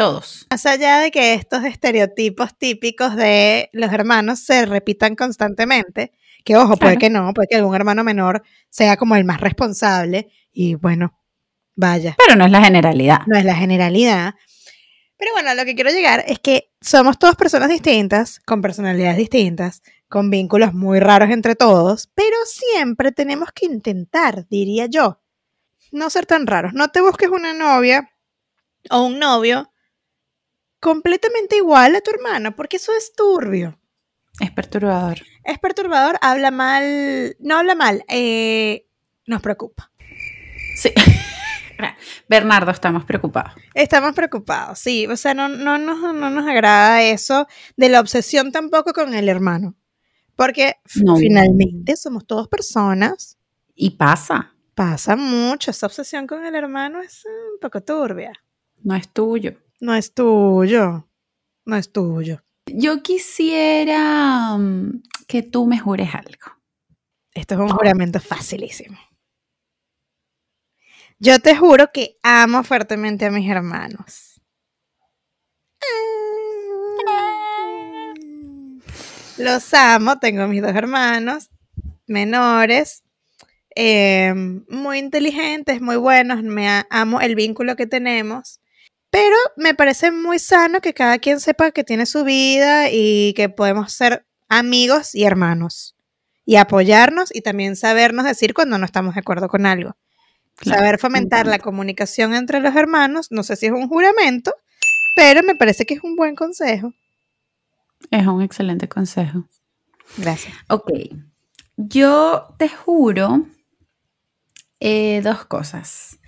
Todos. 0.00 0.46
Más 0.50 0.64
allá 0.64 0.98
de 1.00 1.10
que 1.10 1.34
estos 1.34 1.62
estereotipos 1.64 2.56
típicos 2.56 3.16
de 3.16 3.68
los 3.74 3.92
hermanos 3.92 4.40
se 4.40 4.64
repitan 4.64 5.14
constantemente, 5.14 6.12
que 6.42 6.56
ojo, 6.56 6.78
puede 6.78 6.96
que 6.96 7.10
no, 7.10 7.34
puede 7.34 7.48
que 7.50 7.56
algún 7.56 7.74
hermano 7.74 8.02
menor 8.02 8.42
sea 8.70 8.96
como 8.96 9.14
el 9.14 9.26
más 9.26 9.42
responsable 9.42 10.32
y 10.50 10.74
bueno, 10.74 11.20
vaya, 11.76 12.16
Pero 12.16 12.34
no 12.34 12.46
es 12.46 12.50
la 12.50 12.64
generalidad. 12.64 13.18
no 13.26 13.36
es 13.36 13.44
la 13.44 13.54
generalidad. 13.54 14.36
Pero 15.18 15.32
bueno, 15.34 15.50
a 15.50 15.54
lo 15.54 15.66
que 15.66 15.74
quiero 15.74 15.90
llegar 15.90 16.24
es 16.26 16.38
que 16.38 16.72
somos 16.80 17.18
todas 17.18 17.36
personas 17.36 17.68
distintas, 17.68 18.40
con 18.40 18.62
personalidades 18.62 19.18
distintas, 19.18 19.82
con 20.08 20.30
vínculos 20.30 20.72
muy 20.72 20.98
raros 20.98 21.28
entre 21.28 21.56
todos, 21.56 22.10
pero 22.14 22.38
siempre 22.46 23.12
tenemos 23.12 23.50
que 23.52 23.66
intentar, 23.66 24.48
diría 24.48 24.86
yo, 24.86 25.20
no 25.92 26.08
ser 26.08 26.24
tan 26.24 26.46
raros. 26.46 26.72
No 26.72 26.88
te 26.88 27.02
busques 27.02 27.28
una 27.28 27.52
novia 27.52 28.10
o 28.88 29.02
un 29.02 29.18
novio 29.18 29.70
completamente 30.80 31.56
igual 31.56 31.94
a 31.94 32.00
tu 32.00 32.10
hermano, 32.10 32.56
porque 32.56 32.76
eso 32.78 32.92
es 32.96 33.12
turbio. 33.14 33.78
Es 34.40 34.50
perturbador. 34.50 35.18
Es 35.44 35.58
perturbador, 35.58 36.18
habla 36.22 36.50
mal, 36.50 37.36
no 37.40 37.58
habla 37.58 37.74
mal, 37.74 38.04
eh, 38.08 38.86
nos 39.26 39.42
preocupa. 39.42 39.90
Sí. 40.76 40.92
Bernardo, 42.28 42.70
estamos 42.70 43.04
preocupados. 43.04 43.52
Estamos 43.74 44.12
preocupados, 44.14 44.78
sí, 44.78 45.06
o 45.06 45.16
sea, 45.16 45.34
no, 45.34 45.48
no, 45.48 45.78
nos, 45.78 45.98
no 46.14 46.30
nos 46.30 46.46
agrada 46.48 47.02
eso 47.02 47.46
de 47.76 47.88
la 47.88 48.00
obsesión 48.00 48.52
tampoco 48.52 48.92
con 48.92 49.14
el 49.14 49.28
hermano, 49.28 49.74
porque 50.36 50.76
No. 50.96 51.16
finalmente 51.16 51.96
somos 51.96 52.26
todos 52.26 52.48
personas 52.48 53.36
Y 53.74 53.90
pasa. 53.90 54.54
Pasa 54.74 55.16
mucho. 55.16 55.70
Esa 55.70 55.86
obsesión 55.86 56.26
con 56.26 56.44
el 56.46 56.54
hermano 56.54 57.00
es 57.02 57.24
un 57.26 57.58
poco 57.60 57.82
turbia. 57.82 58.32
No 58.82 58.94
es 58.94 59.08
tuyo. 59.08 59.56
No 59.80 59.94
es 59.94 60.14
tuyo. 60.14 61.08
No 61.64 61.76
es 61.76 61.92
tuyo. 61.92 62.42
Yo 62.66 63.02
quisiera 63.02 64.56
mm, 64.56 65.02
que 65.26 65.42
tú 65.42 65.66
me 65.66 65.78
jures 65.78 66.14
algo. 66.14 66.60
Esto 67.32 67.54
es 67.54 67.60
un 67.60 67.68
juramento 67.68 68.20
facilísimo. 68.20 68.98
Yo 71.18 71.38
te 71.38 71.56
juro 71.56 71.90
que 71.92 72.18
amo 72.22 72.62
fuertemente 72.62 73.26
a 73.26 73.30
mis 73.30 73.50
hermanos. 73.50 74.40
Los 79.38 79.72
amo, 79.74 80.18
tengo 80.18 80.46
mis 80.48 80.62
dos 80.62 80.74
hermanos 80.74 81.50
menores, 82.10 83.04
eh, 83.74 84.34
muy 84.68 84.98
inteligentes, 84.98 85.80
muy 85.80 85.96
buenos, 85.96 86.42
me 86.42 86.84
amo 86.90 87.20
el 87.20 87.34
vínculo 87.34 87.76
que 87.76 87.86
tenemos, 87.86 88.59
pero 89.10 89.36
me 89.56 89.74
parece 89.74 90.12
muy 90.12 90.38
sano 90.38 90.80
que 90.80 90.94
cada 90.94 91.18
quien 91.18 91.40
sepa 91.40 91.72
que 91.72 91.84
tiene 91.84 92.06
su 92.06 92.24
vida 92.24 92.90
y 92.90 93.34
que 93.34 93.48
podemos 93.48 93.92
ser 93.92 94.24
amigos 94.48 95.14
y 95.14 95.24
hermanos 95.24 95.96
y 96.46 96.56
apoyarnos 96.56 97.34
y 97.34 97.42
también 97.42 97.76
sabernos 97.76 98.24
decir 98.24 98.54
cuando 98.54 98.78
no 98.78 98.84
estamos 98.84 99.14
de 99.14 99.20
acuerdo 99.20 99.48
con 99.48 99.66
algo. 99.66 99.96
Saber 100.62 100.98
fomentar 100.98 101.46
la 101.46 101.58
comunicación 101.58 102.34
entre 102.34 102.60
los 102.60 102.74
hermanos, 102.76 103.28
no 103.30 103.42
sé 103.42 103.56
si 103.56 103.66
es 103.66 103.72
un 103.72 103.88
juramento, 103.88 104.54
pero 105.16 105.42
me 105.42 105.54
parece 105.54 105.86
que 105.86 105.94
es 105.94 106.02
un 106.02 106.16
buen 106.16 106.34
consejo. 106.34 106.92
Es 108.10 108.26
un 108.26 108.42
excelente 108.42 108.88
consejo. 108.88 109.44
Gracias. 110.16 110.54
Ok, 110.68 110.90
yo 111.76 112.54
te 112.58 112.68
juro 112.68 113.46
eh, 114.80 115.20
dos 115.22 115.44
cosas. 115.46 116.18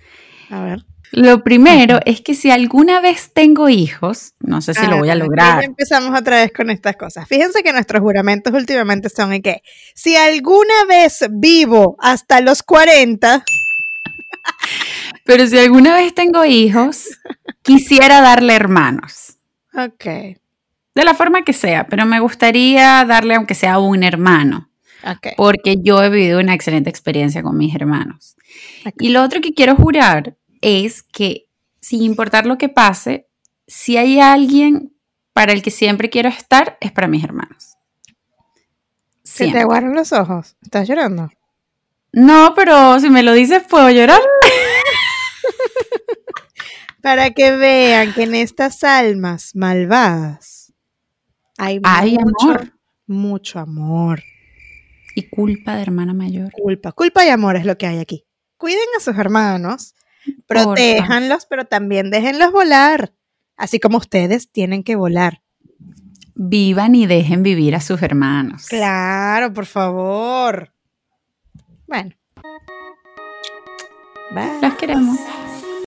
A 0.49 0.63
ver. 0.63 0.85
Lo 1.15 1.43
primero 1.43 1.99
es 2.05 2.21
que 2.21 2.33
si 2.33 2.49
alguna 2.49 2.99
vez 2.99 3.31
tengo 3.33 3.69
hijos, 3.69 4.33
no 4.39 4.61
sé 4.61 4.73
si 4.73 4.85
lo 4.87 4.95
Ah, 4.95 4.99
voy 4.99 5.09
a 5.09 5.15
lograr. 5.15 5.59
ya 5.61 5.65
empezamos 5.67 6.19
otra 6.19 6.37
vez 6.37 6.51
con 6.51 6.71
estas 6.71 6.95
cosas. 6.95 7.27
Fíjense 7.27 7.61
que 7.61 7.71
nuestros 7.71 8.01
juramentos 8.01 8.51
últimamente 8.51 9.09
son 9.09 9.31
en 9.31 9.43
que 9.43 9.61
si 9.93 10.15
alguna 10.15 10.85
vez 10.89 11.23
vivo 11.29 11.95
hasta 11.99 12.41
los 12.41 12.63
40, 12.63 13.43
Pero 15.25 15.47
si 15.47 15.57
alguna 15.57 15.93
vez 15.95 16.13
tengo 16.13 16.43
hijos, 16.45 17.09
quisiera 17.61 18.19
darle 18.21 18.55
hermanos. 18.55 19.37
ok, 19.75 20.03
De 20.95 21.03
la 21.05 21.13
forma 21.13 21.43
que 21.43 21.53
sea, 21.53 21.87
pero 21.87 22.05
me 22.05 22.19
gustaría 22.19 23.05
darle 23.05 23.35
aunque 23.35 23.53
sea 23.55 23.79
un 23.79 24.03
hermano, 24.03 24.69
ok. 25.05 25.27
porque 25.37 25.77
yo 25.81 26.03
he 26.03 26.09
vivido 26.09 26.39
una 26.39 26.53
excelente 26.53 26.89
experiencia 26.89 27.41
con 27.43 27.55
mis 27.57 27.73
hermanos. 27.75 28.35
Y 28.99 29.09
lo 29.09 29.23
otro 29.23 29.39
que 29.41 29.53
quiero 29.53 29.75
jurar 29.75 30.35
es 30.63 31.03
que, 31.03 31.47
sin 31.79 32.01
importar 32.01 32.45
lo 32.45 32.57
que 32.57 32.69
pase, 32.69 33.27
si 33.67 33.97
hay 33.97 34.19
alguien 34.19 34.95
para 35.33 35.51
el 35.51 35.61
que 35.61 35.71
siempre 35.71 36.09
quiero 36.09 36.29
estar, 36.29 36.77
es 36.79 36.91
para 36.91 37.07
mis 37.07 37.23
hermanos. 37.23 37.75
Se 39.23 39.51
te 39.51 39.59
aguaron 39.59 39.95
los 39.95 40.11
ojos. 40.11 40.55
¿Estás 40.61 40.87
llorando? 40.87 41.29
No, 42.11 42.53
pero 42.55 42.99
si 42.99 43.09
me 43.09 43.23
lo 43.23 43.33
dices, 43.33 43.63
puedo 43.67 43.89
llorar. 43.89 44.21
Para 47.01 47.31
que 47.31 47.51
vean 47.51 48.13
que 48.13 48.23
en 48.23 48.35
estas 48.35 48.83
almas 48.83 49.55
malvadas 49.55 50.73
hay, 51.57 51.79
Hay 51.83 52.17
mucho, 52.17 52.51
amor 52.51 52.73
mucho 53.07 53.59
amor. 53.59 54.23
y 55.15 55.29
culpa 55.29 55.75
de 55.75 55.83
hermana 55.83 56.13
mayor. 56.13 56.51
Culpa, 56.51 56.91
culpa 56.91 57.25
y 57.25 57.29
amor 57.29 57.55
es 57.55 57.65
lo 57.65 57.77
que 57.77 57.85
hay 57.85 57.99
aquí. 57.99 58.25
Cuiden 58.57 58.87
a 58.97 58.99
sus 58.99 59.17
hermanos. 59.17 59.95
Protéjanlos, 60.47 61.45
pero 61.45 61.65
también 61.65 62.11
déjenlos 62.11 62.51
volar. 62.51 63.13
Así 63.55 63.79
como 63.79 63.97
ustedes 63.97 64.51
tienen 64.51 64.83
que 64.83 64.95
volar. 64.95 65.41
Vivan 66.35 66.95
y 66.95 67.05
dejen 67.05 67.43
vivir 67.43 67.75
a 67.75 67.81
sus 67.81 68.01
hermanos. 68.01 68.65
Claro, 68.67 69.53
por 69.53 69.65
favor. 69.65 70.73
Bueno. 71.87 72.11
Bye. 74.33 74.61
Los 74.61 74.73
queremos. 74.75 75.19